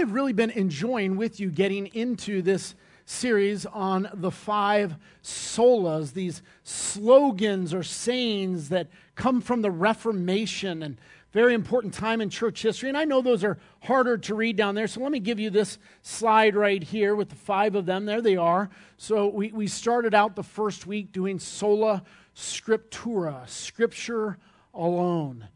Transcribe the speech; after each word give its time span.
Have 0.00 0.12
really 0.12 0.32
been 0.32 0.50
enjoying 0.50 1.18
with 1.18 1.40
you 1.40 1.50
getting 1.50 1.88
into 1.88 2.40
this 2.40 2.74
series 3.04 3.66
on 3.66 4.08
the 4.14 4.30
five 4.30 4.96
solas, 5.22 6.14
these 6.14 6.40
slogans 6.64 7.74
or 7.74 7.82
sayings 7.82 8.70
that 8.70 8.88
come 9.14 9.42
from 9.42 9.60
the 9.60 9.70
Reformation 9.70 10.82
and 10.82 10.96
very 11.32 11.52
important 11.52 11.92
time 11.92 12.22
in 12.22 12.30
church 12.30 12.62
history. 12.62 12.88
And 12.88 12.96
I 12.96 13.04
know 13.04 13.20
those 13.20 13.44
are 13.44 13.58
harder 13.82 14.16
to 14.16 14.34
read 14.34 14.56
down 14.56 14.74
there, 14.74 14.86
so 14.86 15.02
let 15.02 15.12
me 15.12 15.20
give 15.20 15.38
you 15.38 15.50
this 15.50 15.76
slide 16.00 16.56
right 16.56 16.82
here 16.82 17.14
with 17.14 17.28
the 17.28 17.36
five 17.36 17.74
of 17.74 17.84
them. 17.84 18.06
There 18.06 18.22
they 18.22 18.36
are. 18.36 18.70
So 18.96 19.26
we, 19.26 19.52
we 19.52 19.66
started 19.66 20.14
out 20.14 20.34
the 20.34 20.42
first 20.42 20.86
week 20.86 21.12
doing 21.12 21.38
sola 21.38 22.02
scriptura, 22.34 23.46
scripture 23.46 24.38
alone. 24.72 25.48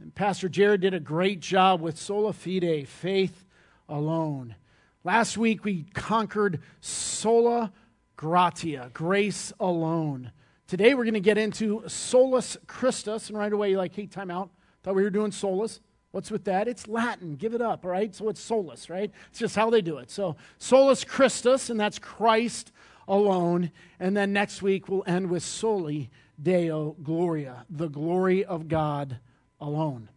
And 0.00 0.14
Pastor 0.14 0.48
Jared 0.48 0.80
did 0.80 0.94
a 0.94 1.00
great 1.00 1.40
job 1.40 1.82
with 1.82 1.98
sola 1.98 2.32
fide, 2.32 2.88
faith 2.88 3.43
alone. 3.88 4.56
Last 5.02 5.36
week 5.36 5.64
we 5.64 5.84
conquered 5.94 6.60
sola 6.80 7.72
gratia, 8.16 8.90
grace 8.94 9.52
alone. 9.60 10.32
Today 10.66 10.94
we're 10.94 11.04
going 11.04 11.14
to 11.14 11.20
get 11.20 11.36
into 11.36 11.82
solus 11.88 12.56
Christus, 12.66 13.28
and 13.28 13.36
right 13.36 13.52
away 13.52 13.70
you're 13.70 13.78
like, 13.78 13.94
hey, 13.94 14.06
time 14.06 14.30
out. 14.30 14.50
Thought 14.82 14.94
we 14.94 15.02
were 15.02 15.10
doing 15.10 15.32
solus. 15.32 15.80
What's 16.10 16.30
with 16.30 16.44
that? 16.44 16.68
It's 16.68 16.86
Latin. 16.86 17.36
Give 17.36 17.54
it 17.54 17.60
up, 17.60 17.84
all 17.84 17.90
right? 17.90 18.14
So 18.14 18.28
it's 18.28 18.40
solus, 18.40 18.88
right? 18.88 19.10
It's 19.30 19.40
just 19.40 19.56
how 19.56 19.68
they 19.68 19.82
do 19.82 19.98
it. 19.98 20.10
So 20.10 20.36
solus 20.58 21.04
Christus, 21.04 21.70
and 21.70 21.78
that's 21.78 21.98
Christ 21.98 22.72
alone. 23.06 23.72
And 24.00 24.16
then 24.16 24.32
next 24.32 24.62
week 24.62 24.88
we'll 24.88 25.04
end 25.06 25.28
with 25.28 25.42
soli 25.42 26.10
deo 26.40 26.96
gloria, 27.02 27.66
the 27.68 27.88
glory 27.88 28.44
of 28.44 28.68
God 28.68 29.18
alone 29.60 30.08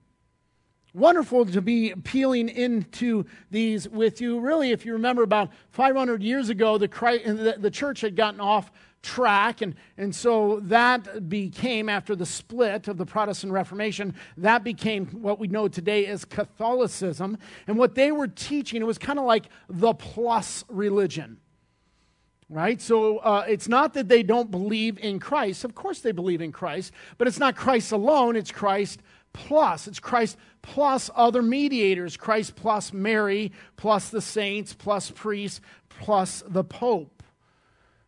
wonderful 0.97 1.45
to 1.45 1.61
be 1.61 1.93
peeling 2.03 2.49
into 2.49 3.25
these 3.51 3.87
with 3.87 4.19
you. 4.19 4.39
Really, 4.39 4.71
if 4.71 4.85
you 4.85 4.93
remember, 4.93 5.23
about 5.23 5.51
500 5.71 6.23
years 6.23 6.49
ago, 6.49 6.77
the, 6.77 6.87
Christ, 6.87 7.25
the, 7.25 7.55
the 7.57 7.71
church 7.71 8.01
had 8.01 8.15
gotten 8.15 8.41
off 8.41 8.71
track. 9.03 9.61
And, 9.61 9.75
and 9.97 10.13
so 10.13 10.59
that 10.63 11.29
became, 11.29 11.87
after 11.87 12.15
the 12.15 12.25
split 12.25 12.87
of 12.87 12.97
the 12.97 13.05
Protestant 13.05 13.53
Reformation, 13.53 14.15
that 14.37 14.63
became 14.63 15.05
what 15.07 15.39
we 15.39 15.47
know 15.47 15.67
today 15.67 16.07
as 16.07 16.25
Catholicism. 16.25 17.37
And 17.67 17.77
what 17.77 17.95
they 17.95 18.11
were 18.11 18.27
teaching, 18.27 18.81
it 18.81 18.85
was 18.85 18.97
kind 18.97 19.19
of 19.19 19.25
like 19.25 19.45
the 19.69 19.93
plus 19.93 20.65
religion. 20.67 21.37
Right? 22.49 22.81
So 22.81 23.17
uh, 23.17 23.45
it's 23.47 23.67
not 23.67 23.93
that 23.95 24.07
they 24.07 24.23
don't 24.23 24.49
believe 24.49 24.97
in 24.99 25.19
Christ. 25.19 25.65
Of 25.65 25.75
course 25.75 25.99
they 25.99 26.13
believe 26.13 26.41
in 26.41 26.53
Christ, 26.53 26.93
but 27.17 27.27
it's 27.27 27.39
not 27.39 27.57
Christ 27.57 27.91
alone, 27.91 28.37
it's 28.37 28.51
Christ 28.51 29.01
plus. 29.37 29.87
It's 29.87 29.99
Christ 29.99 30.37
plus 30.61 31.09
other 31.15 31.41
mediators 31.41 32.17
Christ 32.17 32.55
plus 32.55 32.91
Mary, 32.91 33.51
plus 33.77 34.09
the 34.09 34.21
saints, 34.21 34.73
plus 34.73 35.11
priests, 35.11 35.61
plus 35.89 36.43
the 36.47 36.63
Pope. 36.63 37.23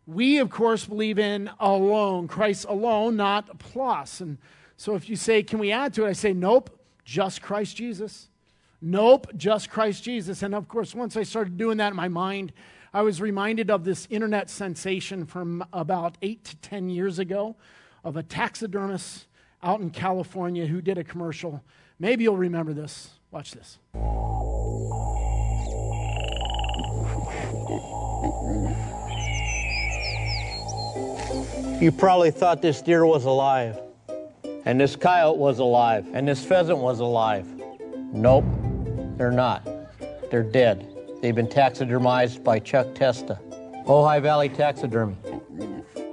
We, 0.08 0.40
of 0.40 0.50
course, 0.50 0.86
believe 0.86 1.20
in 1.20 1.52
alone, 1.60 2.28
Christ 2.28 2.66
alone, 2.68 3.16
not 3.16 3.60
plus. 3.60 4.22
And 4.22 4.40
so 4.76 4.96
if 4.96 5.08
you 5.08 5.16
say, 5.16 5.44
can 5.44 5.60
we 5.60 5.72
add 5.72 5.94
to 5.94 6.06
it? 6.06 6.10
I 6.10 6.14
say, 6.14 6.34
nope, 6.34 6.72
just 7.06 7.44
Christ 7.44 7.78
Jesus. 7.78 8.30
Nope, 8.82 9.28
just 9.38 9.70
Christ 9.70 10.04
Jesus. 10.04 10.42
And 10.42 10.56
of 10.56 10.68
course, 10.68 10.96
once 10.96 11.16
I 11.16 11.24
started 11.24 11.58
doing 11.58 11.78
that 11.78 11.92
in 11.92 11.96
my 11.96 12.08
mind, 12.08 12.54
I 12.92 13.04
was 13.04 13.22
reminded 13.22 13.70
of 13.70 13.84
this 13.84 14.08
internet 14.10 14.50
sensation 14.50 15.28
from 15.28 15.64
about 15.72 16.18
eight 16.24 16.44
to 16.46 16.56
10 16.58 16.90
years 16.90 17.20
ago 17.20 17.56
of 18.04 18.18
a 18.18 18.24
taxidermist 18.24 19.28
out 19.62 19.82
in 19.82 19.90
California 19.90 20.66
who 20.66 20.82
did 20.82 20.98
a 20.98 21.04
commercial. 21.04 21.64
Maybe 22.00 22.24
you'll 22.24 22.38
remember 22.38 22.74
this. 22.74 23.10
Watch 23.32 23.52
this. 23.52 23.78
You 31.82 31.92
probably 31.94 32.32
thought 32.32 32.62
this 32.62 32.82
deer 32.82 33.06
was 33.06 33.24
alive, 33.26 33.80
and 34.66 34.80
this 34.80 34.98
coyote 34.98 35.38
was 35.38 35.60
alive, 35.60 36.06
and 36.14 36.28
this 36.28 36.44
pheasant 36.44 36.80
was 36.80 37.00
alive. 37.00 37.48
Nope, 38.12 38.44
they're 39.18 39.32
not. 39.32 39.66
They're 40.30 40.44
dead. 40.44 40.88
They've 41.22 41.36
been 41.36 41.48
taxidermized 41.48 42.44
by 42.44 42.60
Chuck 42.60 42.88
Testa. 42.96 43.40
Ojai 43.86 44.22
Valley 44.22 44.50
Taxidermy. 44.50 45.16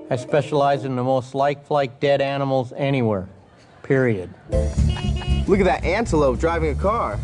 I 0.09 0.17
specialize 0.17 0.85
in 0.85 0.95
the 0.95 1.03
most 1.03 1.35
lifelike 1.35 1.99
dead 1.99 2.21
animals 2.21 2.73
anywhere. 2.77 3.29
Period. 3.87 4.29
Look 5.47 5.61
at 5.61 5.65
that 5.65 5.85
antelope 5.85 6.41
driving 6.41 6.71
a 6.71 6.75
car. 6.75 7.21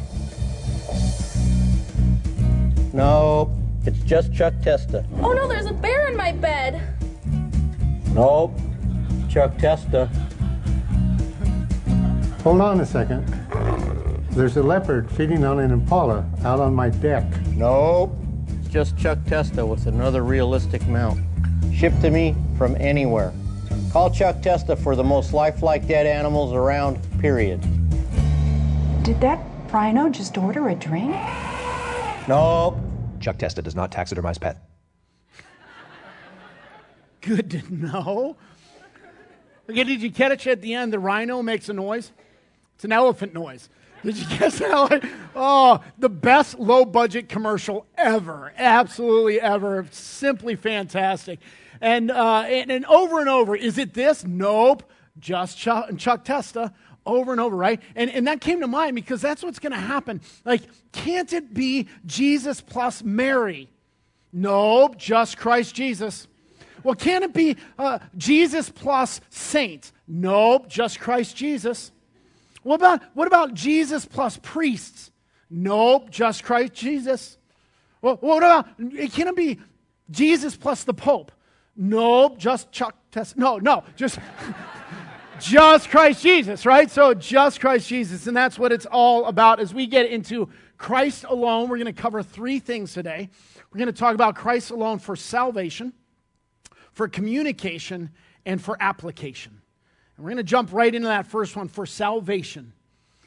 Nope, 2.93 3.51
it's 3.85 3.99
just 4.05 4.33
Chuck 4.33 4.55
Testa. 4.63 5.05
Oh 5.21 5.33
no, 5.33 5.49
there's 5.49 5.67
a 5.67 5.73
bear 5.73 6.07
in 6.07 6.17
my 6.17 6.31
bed. 6.31 6.81
Nope, 8.15 8.57
Chuck 9.29 9.59
Testa. 9.59 10.07
Hold 12.45 12.61
on 12.61 12.81
a 12.81 12.87
second. 12.87 13.27
There's 14.31 14.57
a 14.57 14.63
leopard 14.63 15.11
feeding 15.11 15.45
on 15.45 15.59
an 15.59 15.73
impala 15.73 16.25
out 16.45 16.61
on 16.61 16.75
my 16.75 16.91
deck. 16.91 17.25
Nope, 17.57 18.17
it's 18.61 18.69
just 18.69 18.97
Chuck 18.97 19.19
Testa 19.27 19.67
with 19.67 19.87
another 19.87 20.23
realistic 20.23 20.87
mount. 20.87 21.21
Shipped 21.75 22.01
to 22.03 22.11
me 22.11 22.37
from 22.57 22.77
anywhere. 22.77 23.33
Call 23.93 24.11
Chuck 24.11 24.41
Testa 24.41 24.75
for 24.75 24.97
the 24.97 25.05
most 25.05 25.35
lifelike 25.35 25.87
dead 25.87 26.07
animals 26.07 26.55
around, 26.55 26.99
period. 27.21 27.61
Did 29.03 29.21
that 29.21 29.39
rhino 29.71 30.09
just 30.09 30.39
order 30.39 30.71
a 30.71 30.75
drink? 30.75 31.15
Nope. 32.27 32.79
Chuck 33.21 33.37
Testa 33.37 33.61
does 33.61 33.75
not 33.75 33.93
taxidermize 33.93 34.41
pet. 34.41 34.63
Good 37.21 37.51
to 37.51 37.75
know. 37.75 38.39
Okay, 39.69 39.85
did 39.85 40.01
you 40.01 40.11
catch 40.11 40.47
at 40.47 40.63
the 40.63 40.73
end? 40.73 40.91
The 40.91 40.99
rhino 40.99 41.43
makes 41.43 41.69
a 41.69 41.75
noise. 41.75 42.13
It's 42.77 42.85
an 42.87 42.93
elephant 42.93 43.35
noise. 43.35 43.69
Did 44.03 44.17
you 44.17 44.27
guess 44.39 44.59
that? 44.59 45.07
Oh, 45.37 45.85
the 45.99 46.09
best 46.09 46.59
low 46.59 46.87
budget 46.87 47.29
commercial 47.29 47.87
ever. 47.99 48.55
Absolutely 48.57 49.39
ever. 49.39 49.87
Simply 49.91 50.57
fantastic. 50.57 51.41
And, 51.83 52.11
uh, 52.11 52.45
and, 52.47 52.71
and 52.71 52.87
over 52.87 53.21
and 53.21 53.29
over, 53.29 53.55
is 53.55 53.77
it 53.77 53.93
this? 53.93 54.25
Nope. 54.25 54.85
Just 55.19 55.59
Chuck, 55.59 55.91
Chuck 55.99 56.25
Testa 56.25 56.73
over 57.05 57.33
and 57.33 57.41
over, 57.41 57.57
right? 57.57 57.81
And, 57.97 58.09
and 58.11 58.27
that 58.29 58.41
came 58.41 58.61
to 58.61 58.67
mind 58.67 58.95
because 58.95 59.21
that's 59.21 59.43
what's 59.43 59.59
going 59.59 59.73
to 59.73 59.79
happen. 59.79 60.21
Like, 60.45 60.63
can't 60.93 61.33
it 61.33 61.53
be 61.53 61.89
Jesus 62.07 62.61
plus 62.61 63.03
Mary? 63.03 63.69
Nope, 64.33 64.97
just 64.97 65.37
Christ 65.37 65.75
Jesus. 65.75 66.29
Well, 66.83 66.95
can 66.95 67.23
it 67.23 67.35
be 67.35 67.57
uh, 67.79 67.99
Jesus 68.17 68.71
plus 68.71 69.21
saints? 69.29 69.93
Nope, 70.07 70.69
just 70.69 71.01
Christ 71.01 71.37
Jesus. 71.37 71.93
What 72.63 72.77
about, 72.77 73.03
what 73.15 73.27
about 73.27 73.55
Jesus 73.55 74.07
plus 74.07 74.39
priests? 74.41 75.11
Nope, 75.51 76.11
just 76.11 76.45
Christ 76.45 76.73
Jesus. 76.75 77.37
Well, 78.01 78.17
what 78.21 78.39
about, 78.39 78.79
can 78.79 79.29
it 79.29 79.37
be 79.37 79.59
Jesus 80.11 80.57
plus 80.57 80.85
the 80.85 80.95
Pope? 80.95 81.33
Nope, 81.77 82.39
just 82.39 82.71
Chuck 82.71 82.97
Test. 83.11 83.37
No, 83.37 83.59
no, 83.59 83.85
just 83.97 84.19
just 85.41 85.91
Christ 85.91 86.23
Jesus, 86.23 86.65
right? 86.65 86.91
So 86.91 87.15
just 87.15 87.61
Christ 87.61 87.89
Jesus, 87.89 88.27
and 88.27 88.37
that's 88.37 88.59
what 88.59 88.73
it's 88.73 88.87
all 88.87 89.27
about. 89.27 89.59
As 89.59 89.75
we 89.75 89.87
get 89.87 90.07
into 90.07 90.49
Christ 90.79 91.25
alone, 91.25 91.69
we're 91.69 91.79
going 91.79 91.93
to 91.93 92.01
cover 92.01 92.23
three 92.23 92.59
things 92.59 92.93
today. 92.93 93.29
We're 93.73 93.79
going 93.79 93.93
to 93.93 93.99
talk 93.99 94.15
about 94.15 94.37
Christ 94.37 94.71
alone 94.71 94.99
for 94.99 95.17
salvation, 95.17 95.95
for 96.93 97.09
communication, 97.09 98.11
and 98.45 98.63
for 98.63 98.77
application. 98.81 99.61
And 100.17 100.25
we're 100.25 100.31
going 100.31 100.37
to 100.37 100.43
jump 100.45 100.71
right 100.73 100.95
into 100.95 101.09
that 101.09 101.27
first 101.27 101.57
one 101.57 101.69
for 101.69 101.87
salvation. 101.87 102.73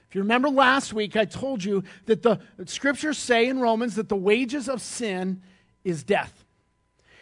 If 0.08 0.16
you 0.16 0.22
remember 0.22 0.50
last 0.50 0.94
week, 0.94 1.18
I 1.18 1.26
told 1.26 1.64
you 1.64 1.84
that 2.06 2.22
the 2.22 2.40
scriptures 2.66 3.18
say 3.18 3.48
in 3.48 3.60
Romans 3.60 3.96
that 3.96 4.08
the 4.08 4.16
wages 4.16 4.70
of 4.70 4.82
sin 4.82 5.42
is 5.84 6.04
death. 6.04 6.45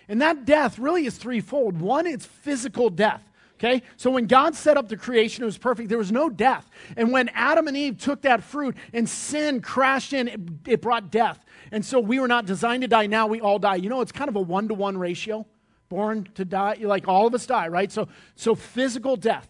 And 0.08 0.22
that 0.22 0.46
death 0.46 0.80
really 0.80 1.06
is 1.06 1.18
threefold. 1.18 1.80
One, 1.80 2.06
it's 2.06 2.26
physical 2.26 2.90
death. 2.90 3.24
Okay? 3.56 3.84
So 3.96 4.12
when 4.12 4.28
God 4.28 4.56
set 4.56 4.76
up 4.76 4.90
the 4.90 4.98
creation, 4.98 5.44
it 5.44 5.46
was 5.46 5.58
perfect. 5.58 5.88
There 5.88 5.98
was 5.98 6.12
no 6.12 6.30
death. 6.30 6.70
And 6.98 7.12
when 7.12 7.30
Adam 7.30 7.68
and 7.68 7.78
Eve 7.78 7.98
took 7.98 8.24
that 8.24 8.44
fruit 8.44 8.76
and 8.92 9.08
sin 9.08 9.62
crashed 9.62 10.12
in, 10.12 10.28
it, 10.28 10.40
it 10.68 10.82
brought 10.82 11.12
death. 11.12 11.44
And 11.72 11.86
so 11.86 12.00
we 12.00 12.20
were 12.20 12.28
not 12.28 12.46
designed 12.46 12.82
to 12.82 12.88
die. 12.88 13.08
Now 13.08 13.28
we 13.28 13.40
all 13.40 13.60
die. 13.60 13.76
You 13.76 13.90
know, 13.90 14.02
it's 14.02 14.12
kind 14.12 14.30
of 14.30 14.36
a 14.36 14.42
one 14.42 14.68
to 14.68 14.74
one 14.74 14.98
ratio. 14.98 15.46
Born 15.88 16.28
to 16.36 16.44
die, 16.44 16.78
like 16.82 17.08
all 17.08 17.28
of 17.28 17.34
us 17.34 17.46
die, 17.46 17.68
right? 17.68 17.92
So, 17.92 18.08
so 18.36 18.56
physical 18.56 19.16
death. 19.16 19.48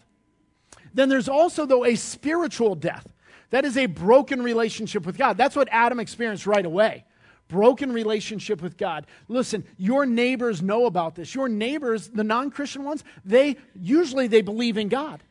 Then 0.94 1.10
there's 1.10 1.30
also, 1.30 1.66
though, 1.66 1.86
a 1.86 1.96
spiritual 1.96 2.76
death. 2.76 3.08
That 3.50 3.66
is 3.66 3.78
a 3.78 3.86
broken 3.86 4.42
relationship 4.42 5.06
with 5.06 5.18
God. 5.18 5.38
That's 5.38 5.56
what 5.56 5.70
Adam 5.72 6.00
experienced 6.00 6.46
right 6.46 6.66
away 6.66 7.06
broken 7.54 7.94
relationship 7.94 8.62
with 8.62 8.76
God. 8.78 9.06
Listen, 9.28 9.64
your 9.78 10.06
neighbors 10.06 10.62
know 10.62 10.88
about 10.88 11.16
this. 11.16 11.36
Your 11.36 11.48
neighbors, 11.48 12.10
the 12.10 12.24
non-Christian 12.24 12.84
ones, 12.84 13.04
they 13.24 13.58
usually 13.76 14.28
they 14.28 14.42
believe 14.42 14.78
in 14.78 14.90
God. 14.90 15.22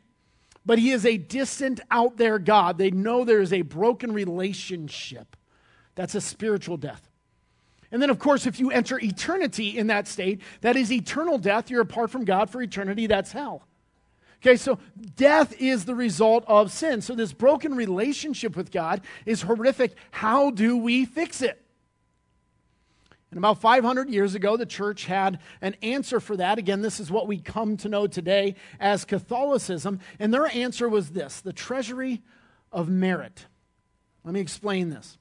But 0.65 0.79
he 0.79 0.93
is 0.93 1.05
a 1.05 1.17
distant 1.17 1.81
out 1.91 2.17
there 2.17 2.39
God. 2.39 2.79
They 2.79 2.93
know 2.93 3.25
there 3.25 3.41
is 3.41 3.53
a 3.53 3.63
broken 3.63 4.13
relationship 4.13 5.37
That's 5.95 6.15
a 6.15 6.21
spiritual 6.21 6.77
death. 6.77 7.09
And 7.91 8.01
then, 8.01 8.09
of 8.09 8.19
course, 8.19 8.47
if 8.47 8.59
you 8.59 8.71
enter 8.71 8.99
eternity 8.99 9.77
in 9.77 9.89
that 9.89 10.09
state, 10.09 10.41
that 10.63 10.77
is 10.77 10.91
eternal 10.91 11.37
death. 11.37 11.71
You're 11.71 11.83
apart 11.83 12.11
from 12.11 12.25
God 12.25 12.49
for 12.49 12.63
eternity. 12.63 13.07
That's 13.07 13.33
hell. 13.33 13.69
Okay, 14.41 14.57
so 14.57 14.79
death 15.15 15.55
is 15.61 15.85
the 15.85 15.95
result 15.95 16.45
of 16.47 16.73
sin. 16.73 17.01
So 17.03 17.15
this 17.15 17.33
broken 17.33 17.77
relationship 17.77 18.57
with 18.57 18.73
God 18.73 19.03
is 19.27 19.43
horrific. 19.43 19.95
How 20.11 20.51
do 20.51 20.77
we 20.77 21.05
fix 21.05 21.43
it? 21.43 21.63
And 23.33 23.39
about 23.39 23.63
500 23.63 24.11
years 24.11 24.35
ago, 24.35 24.59
the 24.59 24.67
church 24.67 25.07
had 25.07 25.39
an 25.63 25.75
answer 25.81 26.21
for 26.21 26.37
that. 26.37 26.59
Again, 26.59 26.83
this 26.83 27.01
is 27.01 27.11
what 27.11 27.27
we 27.27 27.39
come 27.39 27.79
to 27.79 27.89
know 27.89 28.07
today 28.07 28.57
as 28.79 29.07
Catholicism. 29.07 30.01
And 30.19 30.35
their 30.35 30.47
answer 30.55 30.87
was 30.87 31.11
this 31.11 31.41
the 31.41 31.55
treasury 31.55 32.21
of 32.71 32.91
merit. 32.91 33.47
Let 34.23 34.35
me 34.35 34.41
explain 34.41 34.91
this. 34.91 35.17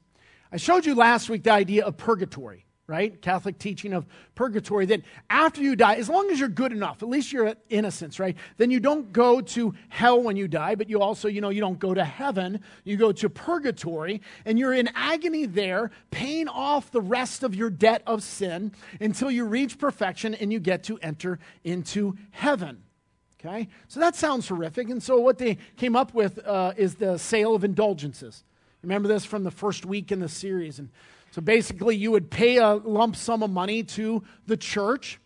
I 0.52 0.58
showed 0.58 0.86
you 0.86 0.94
last 0.94 1.30
week 1.30 1.44
the 1.44 1.54
idea 1.54 1.86
of 1.86 1.96
purgatory 1.96 2.66
right? 2.92 3.22
Catholic 3.22 3.58
teaching 3.58 3.94
of 3.94 4.06
purgatory 4.36 4.86
that 4.88 5.02
after 5.30 5.62
you 5.62 5.78
die, 5.78 5.96
as 5.96 6.10
long 6.10 6.30
as 6.30 6.42
you're 6.42 6.50
good 6.50 6.74
enough, 6.74 7.02
at 7.02 7.08
least 7.08 7.32
you're 7.32 7.56
innocence, 7.70 8.20
right? 8.20 8.36
Then 8.58 8.70
you 8.70 8.82
don't 8.82 9.14
go 9.14 9.40
to 9.40 9.74
hell 9.88 10.22
when 10.22 10.36
you 10.36 10.50
die, 10.50 10.76
but 10.76 10.90
you 10.90 11.02
also, 11.02 11.30
you 11.30 11.40
know, 11.40 11.52
you 11.52 11.62
don't 11.62 11.80
go 11.80 11.94
to 11.94 12.04
heaven. 12.04 12.60
You 12.84 12.98
go 12.98 13.14
to 13.14 13.30
purgatory, 13.30 14.22
and 14.44 14.60
you're 14.60 14.74
in 14.74 14.90
agony 14.94 15.46
there, 15.46 15.92
paying 16.12 16.50
off 16.50 16.92
the 16.92 17.00
rest 17.00 17.44
of 17.44 17.56
your 17.56 17.70
debt 17.70 18.04
of 18.06 18.24
sin 18.24 18.74
until 19.00 19.32
you 19.32 19.46
reach 19.46 19.80
perfection 19.80 20.36
and 20.36 20.52
you 20.52 20.60
get 20.60 20.84
to 20.84 20.98
enter 20.98 21.40
into 21.64 22.18
heaven. 22.32 22.84
Okay? 23.40 23.70
So 23.88 24.02
that 24.02 24.18
sounds 24.18 24.50
horrific. 24.50 24.90
And 24.90 25.02
so 25.02 25.18
what 25.18 25.38
they 25.38 25.60
came 25.78 25.96
up 25.96 26.14
with 26.14 26.46
uh, 26.46 26.74
is 26.76 26.96
the 26.96 27.18
sale 27.18 27.56
of 27.56 27.64
indulgences. 27.64 28.44
Remember 28.82 29.08
this 29.08 29.24
from 29.24 29.46
the 29.46 29.52
first 29.52 29.86
week 29.86 30.12
in 30.12 30.20
the 30.20 30.28
series. 30.28 30.78
And 30.78 30.90
so 31.32 31.42
basically, 31.42 31.96
you 31.96 32.12
would 32.12 32.30
pay 32.30 32.58
a 32.58 32.76
lump 32.76 33.16
sum 33.16 33.42
of 33.42 33.50
money 33.50 33.84
to 33.84 34.24
the 34.48 34.58
church. 34.58 35.18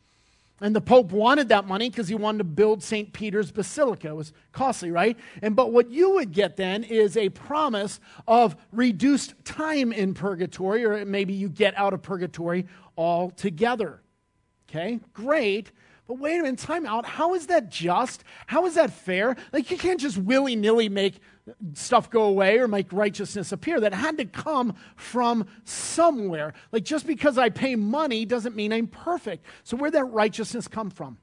And 0.62 0.74
the 0.74 0.82
Pope 0.82 1.12
wanted 1.12 1.50
that 1.50 1.68
money 1.68 1.90
because 1.90 2.08
he 2.08 2.16
wanted 2.16 2.38
to 2.38 2.44
build 2.46 2.82
St. 2.82 3.12
Peter's 3.12 3.52
Basilica. 3.52 4.10
It 4.10 4.16
was 4.16 4.32
costly, 4.54 4.90
right? 4.90 5.18
And 5.42 5.56
but 5.56 5.74
what 5.74 5.90
you 5.90 6.12
would 6.12 6.32
get 6.32 6.56
then 6.56 6.84
is 6.84 7.18
a 7.18 7.30
promise 7.30 8.00
of 8.28 8.56
reduced 8.72 9.34
time 9.44 9.92
in 9.92 10.14
purgatory, 10.14 10.86
or 10.86 11.04
maybe 11.06 11.34
you 11.34 11.50
get 11.50 11.78
out 11.78 11.94
of 11.94 12.02
purgatory 12.02 12.68
altogether. 12.98 14.02
Okay, 14.70 15.00
great. 15.14 15.72
But 16.08 16.20
wait 16.20 16.40
a 16.40 16.44
minute, 16.44 16.60
time 16.60 16.86
out. 16.86 17.06
How 17.06 17.34
is 17.34 17.48
that 17.48 17.70
just? 17.70 18.24
How 18.46 18.66
is 18.66 18.76
that 18.76 18.92
fair? 18.92 19.36
Like, 19.52 19.72
you 19.72 19.78
can't 19.78 20.00
just 20.00 20.18
willy 20.18 20.56
nilly 20.56 20.88
make 20.88 21.20
stuff 21.74 22.10
go 22.10 22.24
away 22.24 22.58
or 22.58 22.68
make 22.68 22.92
righteousness 22.92 23.52
appear. 23.52 23.80
That 23.80 23.94
had 23.94 24.18
to 24.18 24.26
come 24.26 24.76
from 24.96 25.48
somewhere. 25.64 26.54
Like, 26.72 26.84
just 26.84 27.06
because 27.06 27.38
I 27.38 27.50
pay 27.50 27.76
money 27.76 28.26
doesn't 28.26 28.56
mean 28.56 28.74
I'm 28.74 28.88
perfect. 28.88 29.46
So, 29.64 29.78
where'd 29.78 29.94
that 29.94 30.06
righteousness 30.06 30.68
come 30.68 30.90
from? 30.90 31.18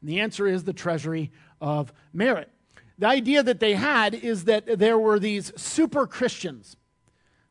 And 0.00 0.10
the 0.10 0.20
answer 0.20 0.46
is 0.46 0.64
the 0.64 0.72
treasury 0.72 1.30
of 1.60 1.92
merit. 2.12 2.50
The 2.98 3.06
idea 3.06 3.42
that 3.42 3.60
they 3.60 3.74
had 3.74 4.14
is 4.14 4.44
that 4.44 4.78
there 4.78 4.98
were 4.98 5.18
these 5.18 5.52
super 5.56 6.06
Christians 6.06 6.76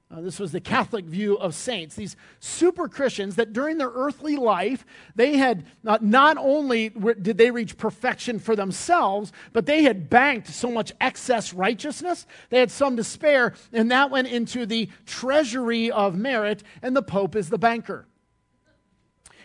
uh, 0.10 0.22
this 0.22 0.40
was 0.40 0.54
the 0.54 0.62
Catholic 0.62 1.04
view 1.04 1.38
of 1.38 1.54
saints. 1.54 1.96
These 1.96 2.16
super 2.40 2.88
Christians 2.88 3.36
that 3.36 3.52
during 3.52 3.78
their 3.78 3.92
earthly 3.94 4.38
life, 4.38 4.86
they 5.16 5.36
had 5.36 5.66
not, 5.84 6.02
not 6.02 6.38
only 6.38 6.90
did 6.90 7.38
they 7.38 7.52
reach 7.52 7.78
perfection 7.78 8.40
for 8.40 8.56
themselves, 8.56 9.34
but 9.52 9.66
they 9.66 9.84
had 9.84 10.10
banked 10.10 10.48
so 10.48 10.72
much 10.72 10.94
excess 11.02 11.54
righteousness, 11.54 12.26
they 12.50 12.60
had 12.60 12.72
some 12.72 12.96
to 12.96 13.04
spare, 13.04 13.54
and 13.74 13.92
that 13.92 14.10
went 14.10 14.30
into 14.30 14.66
the 14.66 14.88
treasury 15.06 15.92
of 15.92 16.16
merit, 16.16 16.64
and 16.82 16.96
the 16.96 17.04
Pope 17.04 17.36
is 17.36 17.50
the 17.50 17.58
banker. 17.58 18.08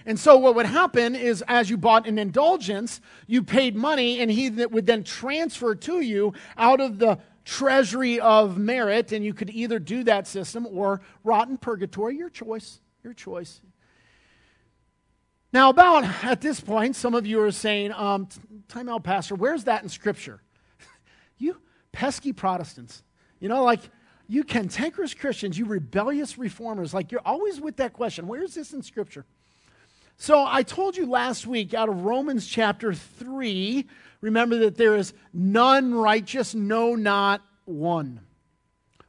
And 0.07 0.19
so, 0.19 0.37
what 0.37 0.55
would 0.57 0.67
happen 0.67 1.15
is, 1.15 1.45
as 1.47 1.71
you 1.71 1.77
bought 1.77 2.07
an 2.07 2.19
indulgence, 2.19 3.01
you 3.27 3.43
paid 3.43 3.77
money, 3.77 4.21
and 4.21 4.31
he 4.31 4.51
would 4.51 4.87
then 4.87 5.05
transfer 5.05 5.75
to 5.77 6.01
you 6.01 6.35
out 6.57 6.81
of 6.81 6.99
the 6.99 7.19
treasury 7.45 8.21
of 8.21 8.59
merit, 8.59 9.13
and 9.13 9.25
you 9.25 9.35
could 9.35 9.51
either 9.51 9.79
do 9.79 10.05
that 10.05 10.27
system 10.27 10.67
or 10.67 11.01
rotten 11.25 11.57
purgatory. 11.57 12.17
Your 12.17 12.31
choice. 12.31 12.81
Your 13.03 13.15
choice. 13.15 13.61
Now, 15.53 15.69
about 15.69 16.05
at 16.25 16.41
this 16.41 16.61
point, 16.61 16.97
some 16.97 17.15
of 17.15 17.27
you 17.27 17.41
are 17.43 17.51
saying, 17.51 17.93
um, 17.93 18.29
time 18.69 18.89
out, 18.89 19.05
Pastor, 19.05 19.35
where's 19.35 19.65
that 19.65 19.83
in 19.83 19.89
Scripture? 19.89 20.41
you 21.39 21.59
pesky 21.93 22.33
Protestants. 22.33 23.03
You 23.39 23.49
know, 23.49 23.63
like 23.63 23.81
you 24.29 24.45
cantankerous 24.45 25.13
Christians, 25.13 25.59
you 25.59 25.67
rebellious 25.67 26.39
reformers, 26.39 26.95
like 26.95 27.13
you're 27.13 27.21
always 27.25 27.61
with 27.61 27.77
that 27.77 27.93
question 27.93 28.27
where's 28.27 28.55
this 28.55 28.73
in 28.73 28.83
Scripture? 28.83 29.27
So 30.17 30.45
I 30.47 30.63
told 30.63 30.97
you 30.97 31.07
last 31.07 31.47
week 31.47 31.75
out 31.75 31.89
of 31.89 32.05
Romans 32.05 32.47
chapter 32.47 32.95
3, 32.95 33.87
remember 34.23 34.57
that 34.61 34.77
there 34.77 34.97
is 34.97 35.13
none 35.35 35.95
righteous, 35.95 36.55
no, 36.55 36.95
not 36.95 37.43
one. 37.67 38.21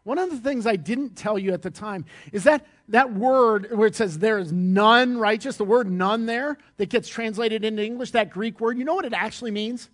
One 0.04 0.20
of 0.20 0.30
the 0.30 0.38
things 0.38 0.68
I 0.68 0.76
didn't 0.76 1.16
tell 1.16 1.40
you 1.40 1.54
at 1.54 1.62
the 1.62 1.72
time 1.72 2.04
is 2.34 2.44
that 2.44 2.66
that 2.90 3.14
word 3.14 3.70
where 3.72 3.88
it 3.88 3.96
says 3.96 4.20
there 4.20 4.38
is 4.38 4.52
none 4.52 5.18
righteous, 5.18 5.56
the 5.56 5.64
word 5.64 5.90
none 5.90 6.26
there 6.26 6.58
that 6.76 6.90
gets 6.90 7.08
translated 7.08 7.64
into 7.64 7.82
English, 7.82 8.12
that 8.12 8.30
Greek 8.30 8.60
word, 8.60 8.78
you 8.78 8.84
know 8.84 8.96
what 8.96 9.06
it 9.06 9.14
actually 9.14 9.52
means? 9.52 9.90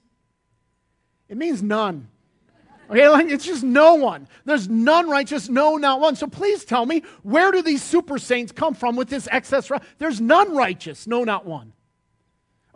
It 1.27 1.37
means 1.37 1.61
none. 1.61 2.07
Okay, 2.89 3.07
like 3.07 3.27
it's 3.29 3.45
just 3.45 3.63
no 3.63 3.93
one. 3.93 4.27
There's 4.45 4.67
none 4.67 5.07
righteous, 5.07 5.47
no, 5.47 5.77
not 5.77 5.99
one. 5.99 6.15
So 6.15 6.25
please 6.25 6.65
tell 6.65 6.87
me, 6.87 7.03
where 7.21 7.51
do 7.51 7.61
these 7.61 7.83
super 7.83 8.17
saints 8.17 8.51
come 8.51 8.73
from 8.73 8.95
with 8.95 9.09
this 9.09 9.27
excess? 9.31 9.71
There's 9.99 10.19
none 10.19 10.55
righteous, 10.55 11.05
no, 11.05 11.23
not 11.23 11.45
one. 11.45 11.73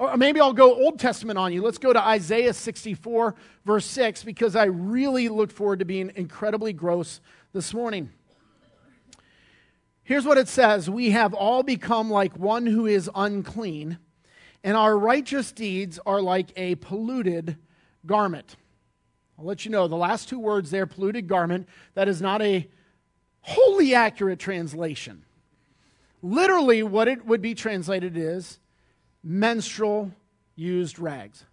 Or 0.03 0.17
maybe 0.17 0.41
I'll 0.41 0.51
go 0.51 0.75
Old 0.75 0.99
Testament 0.99 1.39
on 1.39 1.53
you. 1.53 1.61
Let's 1.61 1.77
go 1.77 1.93
to 1.93 2.01
Isaiah 2.01 2.53
64, 2.53 3.35
verse 3.63 3.85
6, 3.85 4.25
because 4.25 4.53
I 4.53 4.65
really 4.65 5.29
look 5.29 5.49
forward 5.49 5.79
to 5.79 5.85
being 5.85 6.11
incredibly 6.15 6.73
gross 6.73 7.21
this 7.53 7.73
morning. 7.73 8.09
Here's 10.03 10.25
what 10.25 10.37
it 10.37 10.49
says 10.49 10.89
We 10.89 11.11
have 11.11 11.33
all 11.33 11.63
become 11.63 12.11
like 12.11 12.37
one 12.37 12.65
who 12.65 12.85
is 12.85 13.09
unclean, 13.15 13.97
and 14.61 14.75
our 14.75 14.97
righteous 14.97 15.53
deeds 15.53 15.99
are 16.05 16.21
like 16.21 16.51
a 16.57 16.75
polluted 16.75 17.55
garment. 18.05 18.57
I'll 19.39 19.45
let 19.45 19.63
you 19.63 19.71
know 19.71 19.87
the 19.87 19.95
last 19.95 20.27
two 20.27 20.39
words 20.39 20.69
there, 20.69 20.85
polluted 20.85 21.29
garment, 21.29 21.69
that 21.93 22.09
is 22.09 22.21
not 22.21 22.41
a 22.41 22.67
wholly 23.39 23.95
accurate 23.95 24.39
translation. 24.39 25.23
Literally, 26.21 26.83
what 26.83 27.07
it 27.07 27.25
would 27.25 27.41
be 27.41 27.55
translated 27.55 28.17
is 28.17 28.59
menstrual 29.23 30.11
used 30.55 30.99
rags. 30.99 31.45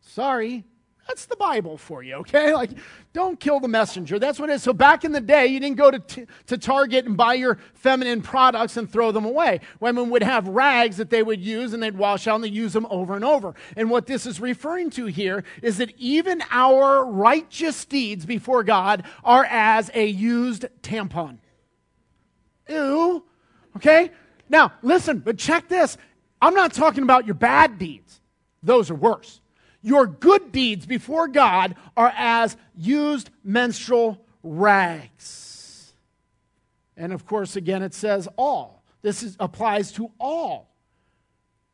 Sorry, 0.00 0.64
that's 1.06 1.26
the 1.26 1.36
Bible 1.36 1.76
for 1.76 2.02
you, 2.02 2.14
okay? 2.16 2.52
Like, 2.64 2.70
don't 3.12 3.38
kill 3.38 3.60
the 3.60 3.68
messenger. 3.68 4.18
That's 4.18 4.38
what 4.38 4.48
it 4.48 4.54
is. 4.54 4.62
So, 4.62 4.72
back 4.72 5.04
in 5.04 5.12
the 5.12 5.20
day, 5.20 5.46
you 5.46 5.60
didn't 5.60 5.76
go 5.76 5.90
to, 5.90 5.98
t- 5.98 6.26
to 6.46 6.56
Target 6.56 7.04
and 7.04 7.16
buy 7.16 7.34
your 7.34 7.58
feminine 7.74 8.22
products 8.22 8.76
and 8.76 8.90
throw 8.90 9.12
them 9.12 9.24
away. 9.24 9.60
Women 9.80 10.10
would 10.10 10.22
have 10.22 10.48
rags 10.48 10.96
that 10.96 11.10
they 11.10 11.22
would 11.22 11.40
use 11.40 11.74
and 11.74 11.82
they'd 11.82 11.96
wash 11.96 12.26
out 12.26 12.36
and 12.36 12.44
they'd 12.44 12.54
use 12.54 12.72
them 12.72 12.86
over 12.90 13.14
and 13.14 13.24
over. 13.24 13.54
And 13.76 13.90
what 13.90 14.06
this 14.06 14.24
is 14.24 14.40
referring 14.40 14.90
to 14.90 15.06
here 15.06 15.44
is 15.62 15.78
that 15.78 15.92
even 15.98 16.42
our 16.50 17.04
righteous 17.04 17.84
deeds 17.84 18.24
before 18.24 18.62
God 18.64 19.04
are 19.22 19.44
as 19.44 19.90
a 19.94 20.06
used 20.06 20.66
tampon. 20.82 21.38
Ew, 22.68 23.24
okay? 23.76 24.10
Now, 24.48 24.72
listen, 24.82 25.20
but 25.20 25.38
check 25.38 25.68
this. 25.68 25.96
I'm 26.40 26.54
not 26.54 26.72
talking 26.72 27.02
about 27.02 27.26
your 27.26 27.34
bad 27.34 27.78
deeds, 27.78 28.20
those 28.62 28.90
are 28.90 28.94
worse. 28.94 29.40
Your 29.82 30.06
good 30.06 30.50
deeds 30.50 30.86
before 30.86 31.28
God 31.28 31.74
are 31.94 32.12
as 32.16 32.56
used 32.74 33.28
menstrual 33.44 34.18
rags. 34.42 35.92
And 36.96 37.12
of 37.12 37.26
course, 37.26 37.56
again, 37.56 37.82
it 37.82 37.92
says 37.92 38.26
all. 38.36 38.82
This 39.02 39.22
is, 39.22 39.36
applies 39.38 39.92
to 39.92 40.10
all, 40.18 40.70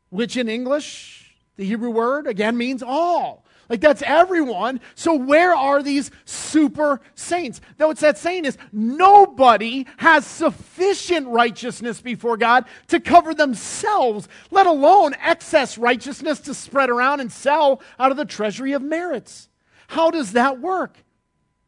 which 0.09 0.35
in 0.35 0.49
English, 0.49 1.33
the 1.55 1.63
Hebrew 1.63 1.91
word, 1.91 2.27
again, 2.27 2.57
means 2.57 2.83
all. 2.83 3.40
Like 3.71 3.79
that's 3.79 4.03
everyone. 4.05 4.81
So 4.95 5.13
where 5.15 5.55
are 5.55 5.81
these 5.81 6.11
super 6.25 6.99
saints? 7.15 7.61
Though 7.77 7.89
it's 7.89 8.01
that 8.01 8.17
saying 8.17 8.43
is 8.43 8.57
nobody 8.73 9.85
has 9.95 10.27
sufficient 10.27 11.29
righteousness 11.29 12.01
before 12.01 12.35
God 12.35 12.65
to 12.89 12.99
cover 12.99 13.33
themselves, 13.33 14.27
let 14.51 14.67
alone 14.67 15.13
excess 15.21 15.77
righteousness 15.77 16.41
to 16.41 16.53
spread 16.53 16.89
around 16.89 17.21
and 17.21 17.31
sell 17.31 17.81
out 17.97 18.11
of 18.11 18.17
the 18.17 18.25
treasury 18.25 18.73
of 18.73 18.81
merits. 18.81 19.47
How 19.87 20.11
does 20.11 20.33
that 20.33 20.59
work? 20.59 20.97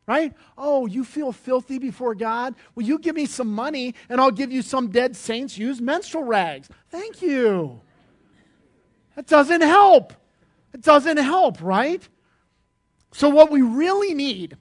Right? 0.05 0.33
Oh, 0.57 0.85
you 0.85 1.05
feel 1.05 1.31
filthy 1.31 1.79
before 1.79 2.15
God? 2.15 2.55
Will 2.75 2.83
you 2.83 2.99
give 2.99 3.15
me 3.15 3.27
some 3.27 3.47
money 3.47 3.95
and 4.09 4.19
I'll 4.19 4.29
give 4.29 4.51
you 4.51 4.61
some 4.61 4.89
dead 4.89 5.15
saints 5.15 5.57
use 5.57 5.79
menstrual 5.79 6.25
rags? 6.25 6.67
Thank 6.89 7.21
you. 7.21 7.79
That 9.15 9.25
doesn't 9.25 9.61
help. 9.61 10.11
It 10.73 10.81
doesn't 10.81 11.17
help, 11.17 11.61
right? 11.61 12.07
So, 13.11 13.29
what 13.29 13.51
we 13.51 13.61
really 13.61 14.13
need 14.13 14.57